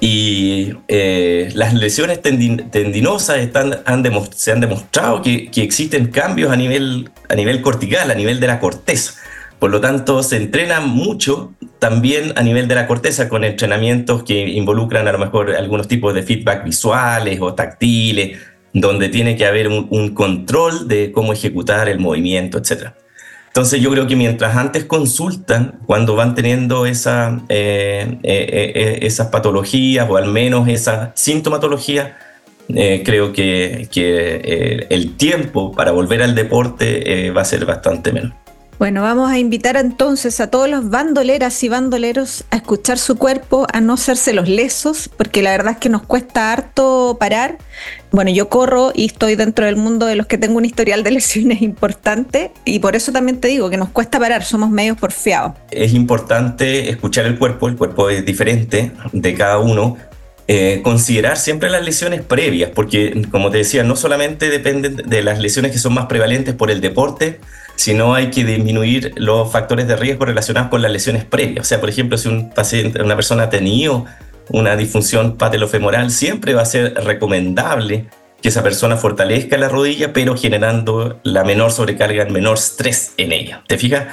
Y 0.00 0.74
eh, 0.88 1.50
las 1.54 1.72
lesiones 1.74 2.20
tendinosas 2.20 3.38
están, 3.38 3.78
se 4.34 4.52
han 4.52 4.60
demostrado 4.60 5.22
que, 5.22 5.50
existen 5.56 6.08
cambios 6.08 6.52
a 6.52 6.56
nivel, 6.56 7.10
a 7.28 7.34
nivel 7.34 7.62
cortical, 7.62 8.10
a 8.10 8.14
nivel 8.14 8.40
de 8.40 8.46
la 8.46 8.60
corteza. 8.60 9.14
Por 9.58 9.70
lo 9.70 9.80
tanto, 9.80 10.22
se 10.22 10.36
entrena 10.36 10.80
mucho 10.80 11.54
también 11.78 12.32
a 12.36 12.42
nivel 12.42 12.68
de 12.68 12.74
la 12.74 12.86
corteza 12.86 13.28
con 13.28 13.44
entrenamientos 13.44 14.24
que 14.24 14.48
involucran 14.48 15.08
a 15.08 15.12
lo 15.12 15.18
mejor 15.18 15.54
algunos 15.54 15.88
tipos 15.88 16.12
de 16.12 16.22
feedback 16.22 16.64
visuales 16.64 17.40
o 17.40 17.54
táctiles, 17.54 18.38
donde 18.72 19.08
tiene 19.08 19.36
que 19.36 19.46
haber 19.46 19.68
un, 19.68 19.86
un 19.90 20.12
control 20.12 20.88
de 20.88 21.12
cómo 21.12 21.32
ejecutar 21.32 21.88
el 21.88 21.98
movimiento, 21.98 22.58
etcétera. 22.58 22.96
Entonces 23.54 23.80
yo 23.80 23.88
creo 23.92 24.08
que 24.08 24.16
mientras 24.16 24.56
antes 24.56 24.84
consultan, 24.84 25.78
cuando 25.86 26.16
van 26.16 26.34
teniendo 26.34 26.86
esa, 26.86 27.40
eh, 27.48 28.18
eh, 28.24 28.72
eh, 28.74 28.98
esas 29.02 29.28
patologías 29.28 30.10
o 30.10 30.16
al 30.16 30.26
menos 30.26 30.66
esa 30.66 31.12
sintomatología, 31.14 32.16
creo 32.66 33.32
que, 33.32 33.88
que 33.92 34.86
el 34.90 35.16
tiempo 35.16 35.70
para 35.70 35.92
volver 35.92 36.24
al 36.24 36.34
deporte 36.34 37.30
va 37.30 37.42
a 37.42 37.44
ser 37.44 37.64
bastante 37.64 38.10
menos. 38.10 38.32
Bueno, 38.76 39.02
vamos 39.02 39.30
a 39.30 39.38
invitar 39.38 39.76
entonces 39.76 40.40
a 40.40 40.50
todos 40.50 40.68
los 40.68 40.90
bandoleras 40.90 41.62
y 41.62 41.68
bandoleros 41.68 42.44
a 42.50 42.56
escuchar 42.56 42.98
su 42.98 43.16
cuerpo, 43.16 43.68
a 43.72 43.80
no 43.80 43.92
hacerse 43.92 44.32
los 44.32 44.48
lesos, 44.48 45.08
porque 45.16 45.42
la 45.42 45.52
verdad 45.52 45.74
es 45.74 45.78
que 45.78 45.88
nos 45.88 46.02
cuesta 46.02 46.52
harto 46.52 47.16
parar. 47.20 47.58
Bueno, 48.10 48.32
yo 48.32 48.48
corro 48.48 48.90
y 48.92 49.06
estoy 49.06 49.36
dentro 49.36 49.64
del 49.64 49.76
mundo 49.76 50.06
de 50.06 50.16
los 50.16 50.26
que 50.26 50.38
tengo 50.38 50.56
un 50.56 50.64
historial 50.64 51.04
de 51.04 51.10
lesiones 51.12 51.62
importante 51.62 52.50
y 52.64 52.80
por 52.80 52.96
eso 52.96 53.12
también 53.12 53.38
te 53.38 53.46
digo 53.48 53.70
que 53.70 53.76
nos 53.76 53.90
cuesta 53.90 54.18
parar, 54.18 54.44
somos 54.44 54.70
medios 54.70 54.98
porfiados. 54.98 55.52
Es 55.70 55.94
importante 55.94 56.90
escuchar 56.90 57.26
el 57.26 57.38
cuerpo, 57.38 57.68
el 57.68 57.76
cuerpo 57.76 58.10
es 58.10 58.24
diferente 58.24 58.90
de 59.12 59.34
cada 59.34 59.58
uno, 59.58 59.96
eh, 60.46 60.80
considerar 60.84 61.38
siempre 61.38 61.70
las 61.70 61.84
lesiones 61.84 62.22
previas, 62.22 62.70
porque 62.74 63.22
como 63.30 63.50
te 63.50 63.58
decía, 63.58 63.82
no 63.82 63.96
solamente 63.96 64.50
dependen 64.50 64.96
de 64.96 65.22
las 65.22 65.38
lesiones 65.38 65.72
que 65.72 65.78
son 65.78 65.94
más 65.94 66.06
prevalentes 66.06 66.54
por 66.54 66.70
el 66.70 66.80
deporte, 66.80 67.40
sino 67.76 68.14
hay 68.14 68.30
que 68.30 68.44
disminuir 68.44 69.12
los 69.16 69.50
factores 69.50 69.88
de 69.88 69.96
riesgo 69.96 70.26
relacionados 70.26 70.70
con 70.70 70.82
las 70.82 70.92
lesiones 70.92 71.24
previas. 71.24 71.66
O 71.66 71.68
sea, 71.68 71.80
por 71.80 71.88
ejemplo, 71.88 72.18
si 72.18 72.28
un 72.28 72.50
paciente, 72.50 73.02
una 73.02 73.16
persona 73.16 73.44
ha 73.44 73.50
tenido 73.50 74.04
una 74.50 74.76
disfunción 74.76 75.36
patelofemoral, 75.36 76.10
siempre 76.10 76.54
va 76.54 76.62
a 76.62 76.66
ser 76.66 76.94
recomendable 76.94 78.06
que 78.42 78.48
esa 78.50 78.62
persona 78.62 78.98
fortalezca 78.98 79.56
la 79.56 79.70
rodilla, 79.70 80.12
pero 80.12 80.36
generando 80.36 81.18
la 81.22 81.44
menor 81.44 81.72
sobrecarga, 81.72 82.22
el 82.22 82.32
menor 82.32 82.58
estrés 82.58 83.14
en 83.16 83.32
ella. 83.32 83.62
¿Te 83.66 83.78
fijas? 83.78 84.08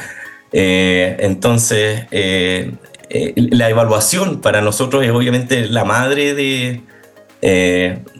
Eh, 0.54 1.17
entonces, 1.20 2.06
eh, 2.12 2.72
eh, 3.13 3.34
la 3.36 3.69
evaluación 3.69 4.41
para 4.41 4.62
nosotros 4.62 5.04
es 5.04 5.12
obviamente 5.12 5.67
la 5.67 5.86
madre 5.86 6.34
de, 6.34 6.82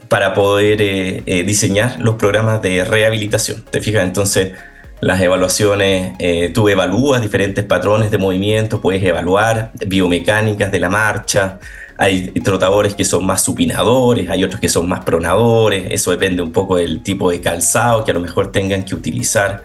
para 0.08 0.34
poder 0.34 1.24
diseñar 1.46 2.00
los 2.00 2.16
programas 2.16 2.62
de 2.62 2.84
rehabilitación. 2.84 3.64
¿Te 3.70 3.82
fijas? 3.82 4.04
Entonces, 4.04 4.54
las 5.02 5.20
evaluaciones, 5.20 6.14
eh, 6.20 6.52
tú 6.54 6.70
evalúas 6.70 7.24
diferentes 7.24 7.66
patrones 7.66 8.12
de 8.12 8.20
movimiento, 8.20 8.80
puedes 8.82 9.04
evaluar 9.04 9.72
biomecánicas 9.88 10.72
de 10.72 10.80
la 10.80 10.90
marcha, 10.90 11.60
hay 11.98 12.28
trotadores 12.44 12.94
que 12.94 13.04
son 13.04 13.26
más 13.26 13.42
supinadores, 13.44 14.30
hay 14.30 14.44
otros 14.44 14.62
que 14.62 14.70
son 14.70 14.88
más 14.88 15.04
pronadores, 15.04 15.88
eso 15.90 16.12
depende 16.12 16.44
un 16.44 16.52
poco 16.52 16.78
del 16.78 17.02
tipo 17.02 17.32
de 17.32 17.42
calzado 17.42 18.06
que 18.06 18.12
a 18.12 18.14
lo 18.14 18.20
mejor 18.20 18.52
tengan 18.52 18.84
que 18.84 18.94
utilizar. 18.94 19.64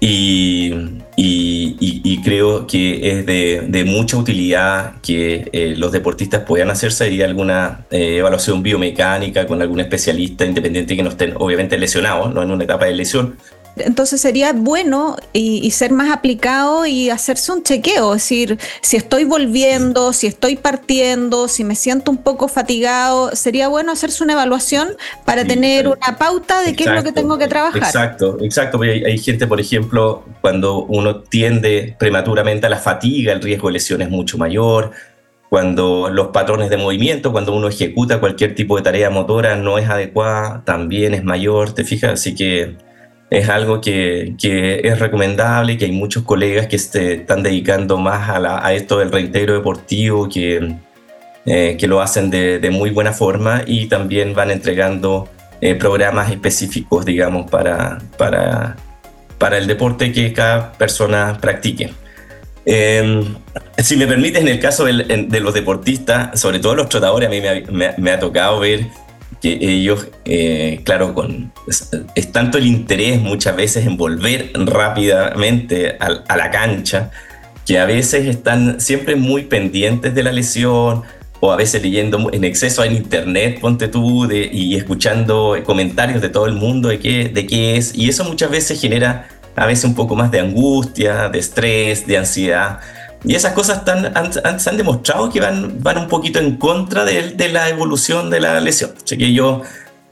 Y, 0.00 1.00
creo 2.24 2.66
que 2.66 3.10
es 3.10 3.26
de, 3.26 3.84
mucha 3.86 4.16
utilidad 4.16 4.94
que 5.02 5.48
eh, 5.52 5.74
los 5.76 5.92
deportistas 5.92 6.42
puedan 6.42 6.70
hacerse 6.70 7.04
ahí 7.04 7.20
alguna 7.20 7.84
eh, 7.90 8.16
evaluación 8.18 8.62
biomecánica 8.62 9.46
con 9.46 9.60
algún 9.60 9.80
especialista 9.80 10.44
independiente 10.46 10.96
que 10.96 11.02
no 11.02 11.10
estén 11.10 11.34
obviamente 11.36 11.76
lesionados, 11.76 12.32
no 12.32 12.42
en 12.42 12.50
una 12.50 12.64
etapa 12.64 12.86
de 12.86 12.94
lesión, 12.94 13.36
Entonces 13.76 14.20
sería 14.20 14.52
bueno 14.52 15.16
y, 15.32 15.70
ser 15.72 15.92
más 15.92 16.12
aplicado 16.12 16.86
y 16.86 17.10
hacerse 17.10 17.52
un 17.52 17.62
chequeo, 17.62 18.14
es 18.14 18.22
decir, 18.22 18.58
si 18.80 18.96
estoy 18.96 19.24
volviendo, 19.24 20.12
si 20.12 20.28
estoy 20.28 20.56
partiendo, 20.56 21.48
si 21.48 21.64
me 21.64 21.74
siento 21.74 22.10
un 22.10 22.18
poco 22.18 22.46
fatigado, 22.48 23.34
sería 23.34 23.68
bueno 23.68 23.92
hacerse 23.92 24.22
una 24.22 24.34
evaluación 24.34 24.88
para 25.24 25.44
tener 25.44 25.88
una 25.88 26.16
pauta 26.18 26.62
de 26.62 26.76
qué 26.76 26.84
es 26.84 26.90
lo 26.90 27.02
que 27.02 27.12
tengo 27.12 27.36
que 27.38 27.48
trabajar. 27.48 27.82
Exacto, 27.82 28.38
exacto, 28.40 28.78
porque 28.78 28.92
hay, 28.92 29.04
hay 29.04 29.18
gente, 29.18 29.46
por 29.46 29.60
ejemplo, 29.60 30.24
cuando 30.40 30.84
uno 30.84 31.22
tiende 31.22 31.96
prematuramente 31.98 32.66
a 32.66 32.70
la 32.70 32.78
fatiga, 32.78 33.32
el 33.32 33.42
riesgo 33.42 33.68
de 33.68 33.74
lesión 33.74 34.02
es 34.02 34.10
mucho 34.10 34.38
mayor 34.38 34.92
cuando 35.54 36.10
los 36.10 36.28
patrones 36.28 36.68
de 36.68 36.76
movimiento, 36.76 37.30
cuando 37.30 37.54
uno 37.54 37.68
ejecuta 37.68 38.18
cualquier 38.18 38.56
tipo 38.56 38.76
de 38.76 38.82
tarea 38.82 39.08
motora 39.08 39.54
no 39.54 39.78
es 39.78 39.88
adecuada, 39.88 40.62
también 40.64 41.14
es 41.14 41.22
mayor, 41.22 41.72
¿te 41.72 41.84
fijas? 41.84 42.14
Así 42.14 42.34
que 42.34 42.76
es 43.38 43.48
algo 43.48 43.80
que, 43.80 44.34
que 44.40 44.80
es 44.84 44.98
recomendable, 44.98 45.76
que 45.76 45.86
hay 45.86 45.92
muchos 45.92 46.22
colegas 46.22 46.66
que 46.66 46.78
se 46.78 47.14
están 47.14 47.42
dedicando 47.42 47.98
más 47.98 48.30
a, 48.30 48.72
esto 48.72 48.98
del 48.98 49.10
reintegro 49.10 49.54
deportivo, 49.54 50.28
que, 50.28 50.76
eh, 51.46 51.76
que 51.78 51.86
lo 51.86 52.00
hacen 52.00 52.30
de, 52.30 52.68
muy 52.70 52.90
buena 52.90 53.12
forma 53.12 53.62
y 53.66 53.86
también 53.86 54.34
van 54.34 54.50
entregando 54.50 55.28
eh, 55.60 55.74
programas 55.74 56.30
específicos, 56.30 57.04
digamos, 57.04 57.50
para, 57.50 57.98
para, 58.16 58.76
para 59.38 59.58
el 59.58 59.66
deporte 59.66 60.12
que 60.12 60.32
cada 60.32 60.72
persona 60.72 61.38
practique. 61.40 61.92
Eh, 62.66 63.24
si 63.78 63.96
me 63.96 64.06
permite, 64.06 64.38
en 64.38 64.48
el 64.48 64.58
caso 64.58 64.84
de 64.84 65.40
los 65.40 65.54
deportistas, 65.54 66.40
sobre 66.40 66.60
todo 66.60 66.74
los 66.74 66.88
trotadores, 66.88 67.28
a 67.28 67.30
mí 67.30 67.42
me, 67.98 68.10
ha 68.10 68.18
tocado 68.18 68.60
ver 68.60 68.86
que 69.44 69.58
ellos, 69.60 70.08
eh, 70.24 70.80
claro, 70.84 71.12
con, 71.12 71.52
es, 71.68 72.32
tanto 72.32 72.56
el 72.56 72.66
interés 72.66 73.20
muchas 73.20 73.54
veces 73.54 73.86
en 73.86 73.98
volver 73.98 74.52
rápidamente 74.54 75.98
a, 76.00 76.34
la 76.34 76.50
cancha, 76.50 77.10
que 77.66 77.78
a 77.78 77.84
veces 77.84 78.26
están 78.26 78.80
siempre 78.80 79.16
muy 79.16 79.42
pendientes 79.42 80.14
de 80.14 80.22
la 80.22 80.32
lesión, 80.32 81.02
o 81.40 81.52
a 81.52 81.56
veces 81.56 81.82
leyendo 81.82 82.30
en 82.32 82.42
exceso 82.42 82.84
en 82.84 82.92
internet, 82.92 83.60
ponte 83.60 83.88
tú, 83.88 84.32
y 84.32 84.76
escuchando 84.76 85.58
comentarios 85.62 86.22
de 86.22 86.30
todo 86.30 86.46
el 86.46 86.54
mundo 86.54 86.88
de 86.88 86.98
qué, 86.98 87.28
de 87.28 87.46
qué 87.46 87.76
es, 87.76 87.94
y 87.94 88.08
eso 88.08 88.24
muchas 88.24 88.50
veces 88.50 88.80
genera 88.80 89.28
a 89.56 89.66
veces 89.66 89.84
un 89.84 89.94
poco 89.94 90.16
más 90.16 90.30
de 90.30 90.40
angustia, 90.40 91.28
de 91.28 91.38
estrés, 91.38 92.06
de 92.06 92.16
ansiedad. 92.16 92.80
Y 93.24 93.34
esas 93.34 93.52
cosas 93.52 93.82
han, 93.88 94.60
se 94.60 94.70
han 94.70 94.76
demostrado 94.76 95.30
que 95.30 95.40
van, 95.40 95.82
van 95.82 95.98
un 95.98 96.08
poquito 96.08 96.38
en 96.38 96.56
contra 96.56 97.04
de, 97.04 97.30
de 97.30 97.48
la 97.48 97.68
evolución 97.70 98.28
de 98.28 98.40
la 98.40 98.60
lesión. 98.60 98.92
Así 99.02 99.16
que 99.16 99.32
yo 99.32 99.62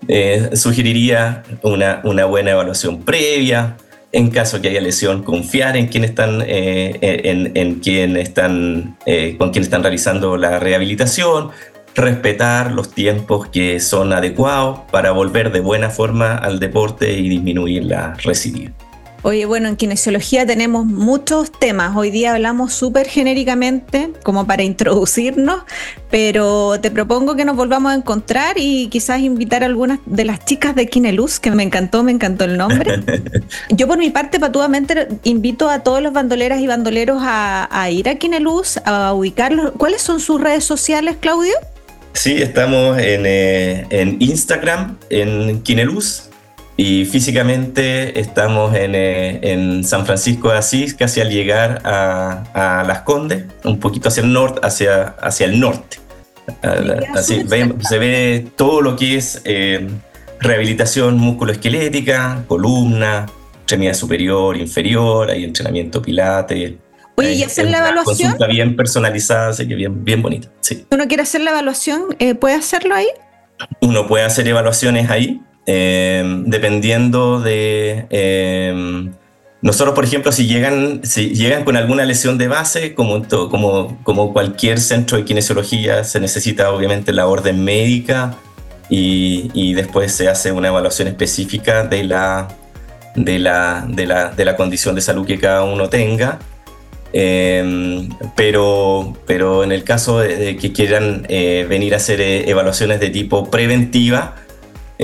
eh, 0.09 0.51
sugeriría 0.55 1.43
una, 1.63 2.01
una, 2.05 2.25
buena 2.25 2.53
evaluación 2.53 3.03
previa. 3.03 3.77
En 4.13 4.31
caso 4.31 4.61
que 4.61 4.69
haya 4.69 4.81
lesión, 4.81 5.23
confiar 5.23 5.77
en 5.77 5.87
quien 5.87 6.05
están, 6.05 6.43
eh, 6.47 6.99
en, 7.01 7.53
en 7.55 7.81
quien 7.81 8.17
están, 8.19 8.99
eh, 9.07 9.37
con 9.39 9.53
quien 9.53 9.65
están 9.65 9.83
realizando 9.83 10.37
la 10.37 10.59
rehabilitación, 10.59 11.51
respetar 11.95 12.73
los 12.73 12.91
tiempos 12.91 13.49
que 13.49 13.81
son 13.81 14.13
adecuados 14.13 14.81
para 14.91 15.13
volver 15.13 15.51
de 15.51 15.61
buena 15.61 15.89
forma 15.89 16.37
al 16.37 16.59
deporte 16.59 17.13
y 17.13 17.29
disminuir 17.29 17.85
la 17.85 18.15
recidiva. 18.15 18.73
Oye, 19.25 19.47
bueno, 19.47 19.69
en 19.69 19.77
kinesiología 19.77 20.45
tenemos 20.45 20.85
muchos 20.85 21.53
temas. 21.53 21.97
Hoy 21.97 22.11
día 22.11 22.33
hablamos 22.33 22.73
súper 22.75 23.07
genéricamente, 23.07 24.11
como 24.25 24.49
para 24.49 24.65
introducirnos, 24.65 25.63
pero 26.11 26.81
te 26.81 26.91
propongo 26.91 27.37
que 27.37 27.45
nos 27.45 27.55
volvamos 27.55 27.93
a 27.93 27.95
encontrar 27.95 28.57
y 28.59 28.89
quizás 28.89 29.21
invitar 29.21 29.63
a 29.63 29.67
algunas 29.67 30.01
de 30.07 30.25
las 30.25 30.45
chicas 30.45 30.75
de 30.75 30.89
Kineluz, 30.89 31.39
que 31.39 31.53
me 31.53 31.63
encantó, 31.63 32.03
me 32.03 32.11
encantó 32.11 32.47
el 32.47 32.59
nombre. 32.59 33.01
Yo 33.71 33.87
por 33.87 33.97
mi 33.97 34.11
parte, 34.11 34.41
patuamente, 34.41 35.07
invito 35.23 35.69
a 35.69 35.85
todos 35.85 36.03
los 36.03 36.13
bandoleras 36.13 36.61
y 36.61 36.67
bandoleros 36.67 37.23
a, 37.25 37.89
ir 37.91 38.09
a 38.09 38.17
Kineluz, 38.17 38.79
a 38.85 39.13
ubicarlos. 39.13 39.71
¿Cuáles 39.79 40.03
son 40.03 40.19
sus 40.19 40.41
redes 40.41 40.65
sociales, 40.65 41.15
Claudio? 41.21 41.55
Sí, 42.15 42.43
estamos 42.43 42.99
en, 42.99 43.23
eh, 43.25 43.87
en 43.91 44.21
Instagram, 44.21 44.99
en 45.11 45.63
Kineluz, 45.63 46.32
y 46.77 47.05
físicamente 47.05 48.19
estamos 48.19 48.75
en, 48.75 48.95
eh, 48.95 49.41
en, 49.43 49.85
San 49.85 50.07
Francisco 50.07 50.51
de 50.51 50.59
Asís, 50.59 50.95
casi 50.95 51.21
al 51.21 51.31
llegar 51.31 51.83
a, 51.85 52.81
a, 52.81 52.85
Las 52.85 53.03
Condes, 53.03 53.45
un 53.65 53.79
poquito 53.79 54.09
hacia 54.09 54.23
el 54.23 54.33
norte, 54.33 54.61
hacia, 54.63 55.03
hacia 55.21 55.47
el 55.47 55.61
norte. 55.61 55.99
Así 57.15 57.45
se 57.89 57.99
ve 57.99 58.47
todo 58.57 58.81
lo 58.81 58.97
que 58.97 59.17
es 59.17 59.43
eh, 59.45 59.87
rehabilitación 60.41 61.19
musculoesquelética, 61.19 62.45
columna, 62.49 63.27
extremidad 63.59 63.95
superior, 63.95 64.57
inferior, 64.57 65.31
hay 65.31 65.45
entrenamiento 65.45 66.03
pilate. 66.03 66.79
Oye, 67.15 67.35
¿y 67.35 67.43
hacer 67.43 67.71
la 67.71 67.79
evaluación? 67.79 68.31
Consulta 68.31 68.47
bien 68.47 68.75
personalizada, 68.75 69.49
así 69.51 69.69
que 69.69 69.75
bien, 69.75 70.05
bien 70.05 70.23
bonita. 70.23 70.49
Sí. 70.61 70.87
¿Uno 70.91 71.07
quiere 71.07 71.23
hacer 71.23 71.43
la 71.43 71.51
evaluación? 71.51 72.17
Eh, 72.19 72.35
¿Puede 72.35 72.55
hacerlo 72.57 72.95
ahí? 72.95 73.09
Uno 73.81 74.09
puede 74.09 74.25
hacer 74.25 74.49
evaluaciones 74.49 75.11
ahí. 75.11 75.41
Em, 75.67 76.45
dependiendo 76.45 77.41
de... 77.41 78.07
Em, 78.11 79.13
nosotros, 79.61 79.95
por 79.95 80.05
ejemplo, 80.05 80.33
si 80.33 80.47
llegan, 80.47 81.03
si 81.05 81.35
llegan 81.35 81.65
con 81.65 81.77
alguna 81.77 82.05
lesión 82.05 82.37
de 82.37 82.49
base, 82.49 82.95
como, 82.95 83.23
como, 83.29 83.97
como 84.03 84.33
cualquier 84.33 84.81
centro 84.81 85.19
de 85.19 85.25
kinesiología, 85.25 86.03
se 86.03 86.19
necesita 86.19 86.73
obviamente 86.73 87.13
la 87.13 87.29
orden 87.29 87.63
médica 87.63 88.35
y, 88.91 89.51
y 89.55 89.75
después 89.75 90.13
se 90.13 90.29
hace 90.29 90.51
una 90.51 90.69
evaluación 90.69 91.07
específica 91.07 91.85
de 91.85 92.03
la, 92.03 92.49
de 93.15 93.39
la, 93.39 93.87
de 93.89 94.07
la, 94.07 94.31
de 94.31 94.45
la 94.45 94.57
condición 94.57 94.97
de 94.97 95.01
salud 95.01 95.25
que 95.25 95.39
cada 95.39 95.63
uno 95.63 95.89
tenga. 95.89 96.41
Eh, 97.13 98.09
pero, 98.37 99.17
pero 99.27 99.63
en 99.65 99.71
el 99.71 99.85
caso 99.85 100.21
de, 100.21 100.57
que 100.57 100.73
quieran 100.73 101.27
eh, 101.29 101.67
venir 101.69 101.95
a 101.95 101.99
hacer 101.99 102.21
eh, 102.21 102.49
evaluaciones 102.49 103.01
de 103.01 103.11
tipo 103.11 103.51
preventiva, 103.51 104.35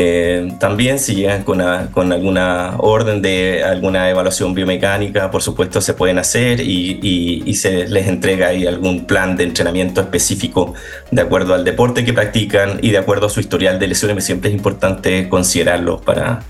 eh, 0.01 0.53
también 0.61 1.01
si 1.01 1.17
llegan 1.17 1.43
con, 1.43 1.61
con, 1.91 2.13
alguna 2.13 2.77
orden 2.79 3.21
de 3.21 3.65
alguna 3.65 4.09
evaluación 4.09 4.55
biomecánica, 4.55 5.29
por 5.33 5.43
supuesto 5.43 5.81
se 5.81 5.93
pueden 5.93 6.19
hacer 6.19 6.61
y, 6.61 7.53
se 7.55 7.89
les 7.89 8.07
entrega 8.07 8.49
ahí 8.49 8.65
algún 8.65 9.07
plan 9.07 9.37
de 9.37 9.43
entrenamiento 9.43 10.01
específico 10.01 10.75
de 11.11 11.21
acuerdo 11.21 11.53
al 11.53 11.65
deporte 11.65 12.05
que 12.05 12.13
practican 12.13 12.79
y 12.81 12.93
de 12.93 12.99
acuerdo 12.99 13.27
a 13.27 13.31
su 13.31 13.41
historial 13.41 13.81
de 13.81 13.89
lesiones. 13.89 14.23
Siempre 14.23 14.51
es 14.51 14.57
importante 14.57 15.29
considerarlo 15.29 16.01
para, 16.01 16.45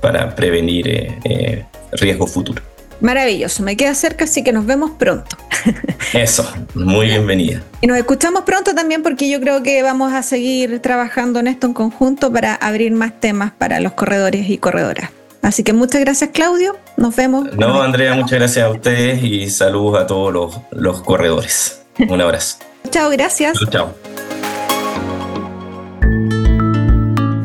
para 0.00 0.34
prevenir 0.34 0.88
eh, 0.88 1.18
eh, 1.24 1.64
riesgos 1.92 2.30
futuros. 2.30 2.64
Maravilloso, 3.00 3.62
me 3.62 3.76
queda 3.76 3.94
cerca, 3.94 4.24
así 4.24 4.42
que 4.42 4.52
nos 4.52 4.66
vemos 4.66 4.92
pronto. 4.92 5.36
Eso, 6.12 6.50
muy 6.74 7.06
bienvenida. 7.06 7.62
Y 7.80 7.86
nos 7.86 7.98
escuchamos 7.98 8.42
pronto 8.42 8.74
también 8.74 9.02
porque 9.02 9.28
yo 9.28 9.40
creo 9.40 9.62
que 9.62 9.82
vamos 9.82 10.12
a 10.12 10.22
seguir 10.22 10.80
trabajando 10.80 11.40
en 11.40 11.48
esto 11.48 11.66
en 11.66 11.74
conjunto 11.74 12.32
para 12.32 12.54
abrir 12.54 12.92
más 12.92 13.20
temas 13.20 13.52
para 13.52 13.80
los 13.80 13.92
corredores 13.92 14.48
y 14.48 14.58
corredoras. 14.58 15.10
Así 15.42 15.62
que 15.62 15.72
muchas 15.72 16.00
gracias 16.00 16.30
Claudio, 16.32 16.76
nos 16.96 17.14
vemos. 17.14 17.52
No, 17.56 17.80
Andrea, 17.80 18.14
muchas 18.14 18.38
gracias 18.38 18.66
a 18.66 18.70
ustedes 18.70 19.22
y 19.22 19.48
saludos 19.50 20.00
a 20.00 20.06
todos 20.06 20.32
los, 20.32 20.58
los 20.72 21.02
corredores. 21.02 21.82
Un 22.08 22.20
abrazo. 22.20 22.58
chao, 22.90 23.10
gracias. 23.10 23.58
Chao. 23.70 23.94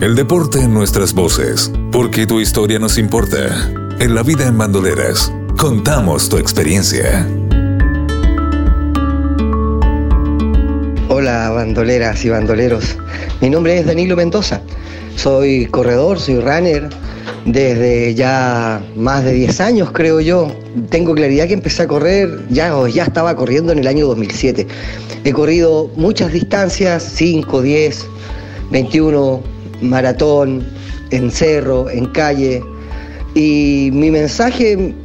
El 0.02 0.16
deporte 0.16 0.60
en 0.60 0.74
nuestras 0.74 1.14
voces, 1.14 1.72
porque 1.92 2.26
tu 2.26 2.40
historia 2.40 2.80
nos 2.80 2.98
importa. 2.98 3.70
En 4.00 4.16
la 4.16 4.24
vida 4.24 4.48
en 4.48 4.58
bandoleras, 4.58 5.32
contamos 5.62 6.28
tu 6.28 6.40
experiencia. 6.40 7.24
Hola 11.08 11.52
bandoleras 11.52 12.26
y 12.26 12.30
bandoleros, 12.30 12.98
mi 13.42 13.52
nombre 13.52 13.78
es 13.78 13.86
Danilo 13.86 14.16
Mendoza, 14.16 14.60
soy 15.18 15.68
corredor, 15.68 16.20
soy 16.20 16.40
runner 16.40 16.90
desde 17.46 18.16
ya 18.16 18.82
más 18.96 19.24
de 19.24 19.34
10 19.34 19.62
años 19.62 19.92
creo 19.92 20.20
yo. 20.20 20.52
Tengo 20.90 21.14
claridad 21.14 21.46
que 21.46 21.54
empecé 21.54 21.84
a 21.84 21.88
correr, 21.88 22.40
ya, 22.50 22.74
ya 22.90 23.04
estaba 23.04 23.36
corriendo 23.36 23.72
en 23.72 23.78
el 23.78 23.88
año 23.88 24.08
2007. 24.08 24.66
He 25.24 25.32
corrido 25.32 25.92
muchas 25.96 26.34
distancias, 26.34 27.04
5, 27.04 27.62
10, 27.62 28.08
21, 28.72 29.44
maratón, 29.84 30.68
en 31.12 31.30
cerro, 31.30 31.88
en 31.88 32.08
calle. 32.08 32.64
Y 33.36 33.92
mi 33.94 34.10
mensaje 34.10 34.96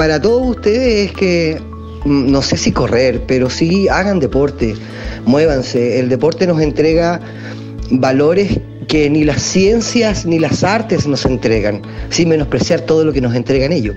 para 0.00 0.18
todos 0.18 0.56
ustedes 0.56 1.10
es 1.10 1.12
que 1.12 1.60
mm, 2.06 2.30
no 2.30 2.40
sé 2.40 2.56
si 2.56 2.72
correr, 2.72 3.24
pero 3.26 3.50
sí 3.50 3.86
hagan 3.86 4.18
deporte 4.18 4.74
muévanse. 5.26 6.00
El 6.00 6.08
deporte 6.08 6.46
nos 6.46 6.62
entrega 6.62 7.20
valores 7.90 8.60
que 8.88 9.10
ni 9.10 9.24
las 9.24 9.42
ciencias 9.42 10.24
ni 10.24 10.38
las 10.38 10.64
artes 10.64 11.06
nos 11.06 11.26
entregan, 11.26 11.82
sin 12.08 12.30
menospreciar 12.30 12.80
todo 12.80 13.04
lo 13.04 13.12
que 13.12 13.20
nos 13.20 13.34
entregan 13.34 13.72
ellos. 13.72 13.94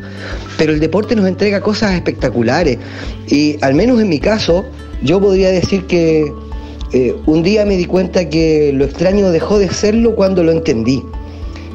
Pero 0.57 0.73
el 0.73 0.81
deporte 0.81 1.15
nos 1.15 1.25
entrega 1.25 1.61
cosas 1.61 1.93
espectaculares 1.93 2.79
y 3.27 3.55
al 3.61 3.73
menos 3.73 4.01
en 4.01 4.09
mi 4.09 4.19
caso, 4.19 4.65
yo 5.03 5.21
podría 5.21 5.51
decir 5.51 5.85
que 5.85 6.29
eh, 6.91 7.15
un 7.27 7.43
día 7.43 7.63
me 7.63 7.77
di 7.77 7.85
cuenta 7.85 8.27
que 8.27 8.73
lo 8.73 8.83
extraño 8.83 9.31
dejó 9.31 9.57
de 9.57 9.69
serlo 9.69 10.15
cuando 10.15 10.43
lo 10.43 10.51
entendí. 10.51 11.01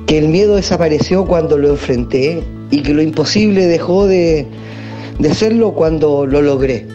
Que 0.08 0.16
el 0.16 0.28
miedo 0.28 0.56
desapareció 0.56 1.26
cuando 1.26 1.58
lo 1.58 1.68
enfrenté 1.68 2.42
y 2.70 2.82
que 2.82 2.94
lo 2.94 3.02
imposible 3.02 3.66
dejó 3.66 4.06
de, 4.06 4.46
de 5.18 5.34
serlo 5.34 5.72
cuando 5.72 6.24
lo 6.24 6.40
logré. 6.40 6.86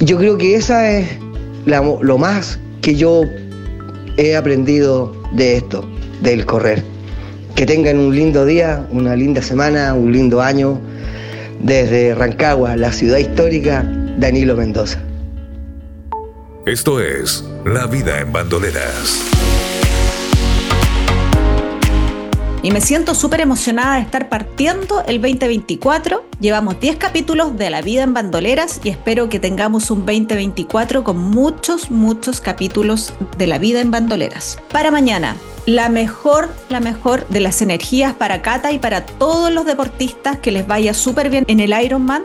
Yo 0.00 0.16
creo 0.16 0.38
que 0.38 0.54
esa 0.56 0.90
es 0.90 1.06
lo 1.66 2.18
más 2.18 2.58
que 2.80 2.94
yo 2.94 3.24
he 4.16 4.36
aprendido 4.36 5.14
de 5.32 5.58
esto, 5.58 5.86
del 6.22 6.46
correr. 6.46 6.82
Que 7.54 7.66
tengan 7.66 7.98
un 7.98 8.16
lindo 8.16 8.46
día, 8.46 8.86
una 8.90 9.14
linda 9.14 9.42
semana, 9.42 9.92
un 9.92 10.10
lindo 10.10 10.40
año. 10.40 10.80
Desde 11.60 12.14
Rancagua, 12.14 12.76
la 12.76 12.90
ciudad 12.90 13.18
histórica, 13.18 13.84
Danilo 14.18 14.56
Mendoza. 14.56 15.02
Esto 16.64 17.00
es 17.00 17.44
La 17.66 17.86
Vida 17.86 18.20
en 18.20 18.32
Bandoleras. 18.32 19.37
Y 22.60 22.72
me 22.72 22.80
siento 22.80 23.14
súper 23.14 23.40
emocionada 23.40 23.96
de 23.96 24.02
estar 24.02 24.28
partiendo 24.28 25.04
el 25.06 25.20
2024. 25.20 26.24
Llevamos 26.40 26.80
10 26.80 26.96
capítulos 26.96 27.56
de 27.56 27.70
La 27.70 27.82
vida 27.82 28.02
en 28.02 28.14
bandoleras 28.14 28.80
y 28.82 28.88
espero 28.88 29.28
que 29.28 29.38
tengamos 29.38 29.92
un 29.92 30.04
2024 30.04 31.04
con 31.04 31.18
muchos, 31.18 31.92
muchos 31.92 32.40
capítulos 32.40 33.14
de 33.36 33.46
La 33.46 33.58
vida 33.58 33.80
en 33.80 33.92
bandoleras. 33.92 34.58
Para 34.72 34.90
mañana, 34.90 35.36
la 35.66 35.88
mejor, 35.88 36.48
la 36.68 36.80
mejor 36.80 37.28
de 37.28 37.40
las 37.40 37.62
energías 37.62 38.14
para 38.14 38.42
Cata 38.42 38.72
y 38.72 38.80
para 38.80 39.06
todos 39.06 39.52
los 39.52 39.64
deportistas 39.64 40.38
que 40.38 40.50
les 40.50 40.66
vaya 40.66 40.94
súper 40.94 41.30
bien 41.30 41.44
en 41.46 41.60
el 41.60 41.72
Ironman, 41.80 42.24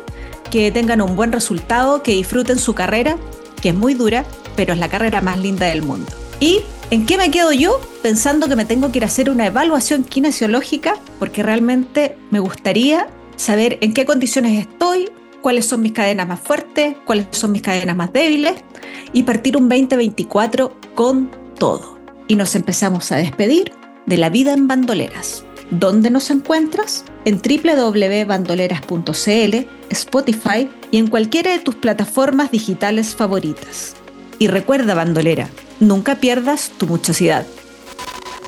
que 0.50 0.72
tengan 0.72 1.02
un 1.02 1.16
buen 1.16 1.32
resultado, 1.32 2.02
que 2.02 2.14
disfruten 2.14 2.58
su 2.58 2.74
carrera, 2.74 3.18
que 3.62 3.70
es 3.70 3.76
muy 3.76 3.94
dura, 3.94 4.26
pero 4.56 4.74
es 4.74 4.80
la 4.80 4.90
carrera 4.90 5.22
más 5.22 5.38
linda 5.38 5.68
del 5.68 5.84
mundo. 5.84 6.12
Y 6.40 6.62
¿En 6.94 7.06
qué 7.08 7.18
me 7.18 7.32
quedo 7.32 7.52
yo? 7.52 7.82
Pensando 8.04 8.48
que 8.48 8.56
me 8.56 8.66
tengo 8.66 8.92
que 8.92 9.00
ir 9.00 9.04
a 9.04 9.08
hacer 9.08 9.32
una 9.32 9.48
evaluación 9.48 10.04
kinesiológica 10.04 10.94
porque 11.18 11.42
realmente 11.42 12.16
me 12.30 12.40
gustaría 12.40 13.08
saber 13.36 13.80
en 13.82 13.96
qué 13.96 14.06
condiciones 14.06 14.60
estoy, 14.60 15.10
cuáles 15.42 15.66
son 15.66 15.82
mis 15.82 15.94
cadenas 15.94 16.28
más 16.28 16.40
fuertes, 16.40 16.96
cuáles 17.04 17.26
son 17.32 17.52
mis 17.52 17.64
cadenas 17.64 17.96
más 17.96 18.14
débiles 18.14 18.64
y 19.12 19.24
partir 19.24 19.58
un 19.58 19.70
2024 19.70 20.78
con 20.94 21.32
todo. 21.58 21.98
Y 22.28 22.36
nos 22.36 22.54
empezamos 22.54 23.12
a 23.12 23.16
despedir 23.16 23.72
de 24.06 24.18
la 24.18 24.30
vida 24.30 24.54
en 24.54 24.68
bandoleras. 24.68 25.46
¿Dónde 25.72 26.12
nos 26.12 26.30
encuentras? 26.30 27.06
En 27.26 27.42
www.bandoleras.cl, 27.42 29.68
Spotify 29.90 30.70
y 30.92 31.00
en 31.00 31.08
cualquiera 31.08 31.54
de 31.54 31.60
tus 31.60 31.74
plataformas 31.74 32.52
digitales 32.52 33.16
favoritas. 33.16 33.96
Y 34.38 34.48
recuerda, 34.48 34.94
bandolera, 34.94 35.50
nunca 35.88 36.16
pierdas 36.16 36.72
tu 36.78 36.88
muchosidad. 36.88 37.46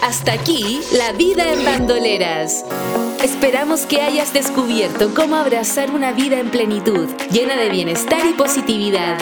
Hasta 0.02 0.34
aquí, 0.34 0.82
la 0.92 1.14
vida 1.14 1.52
en 1.52 1.66
bandoleras. 1.66 2.64
Esperamos 3.24 3.82
que 3.88 4.02
hayas 4.02 4.34
descubierto 4.34 5.14
cómo 5.16 5.36
abrazar 5.36 5.90
una 5.92 6.12
vida 6.12 6.40
en 6.40 6.52
plenitud, 6.52 7.08
llena 7.32 7.56
de 7.56 7.70
bienestar 7.70 8.26
y 8.26 8.34
positividad. 8.34 9.18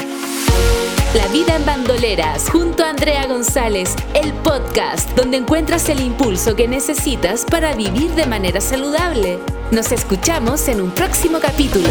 La 1.16 1.28
vida 1.28 1.56
en 1.56 1.66
bandoleras, 1.66 2.50
junto 2.50 2.84
a 2.84 2.90
Andrea 2.90 3.28
González, 3.28 3.96
el 4.16 4.34
podcast 4.34 5.10
donde 5.12 5.38
encuentras 5.38 5.88
el 5.90 6.02
impulso 6.02 6.56
que 6.56 6.68
necesitas 6.68 7.46
para 7.46 7.76
vivir 7.76 8.12
de 8.16 8.26
manera 8.26 8.60
saludable. 8.60 9.40
Nos 9.72 9.92
escuchamos 9.92 10.68
en 10.68 10.82
un 10.82 10.92
próximo 10.92 11.40
capítulo. 11.40 11.88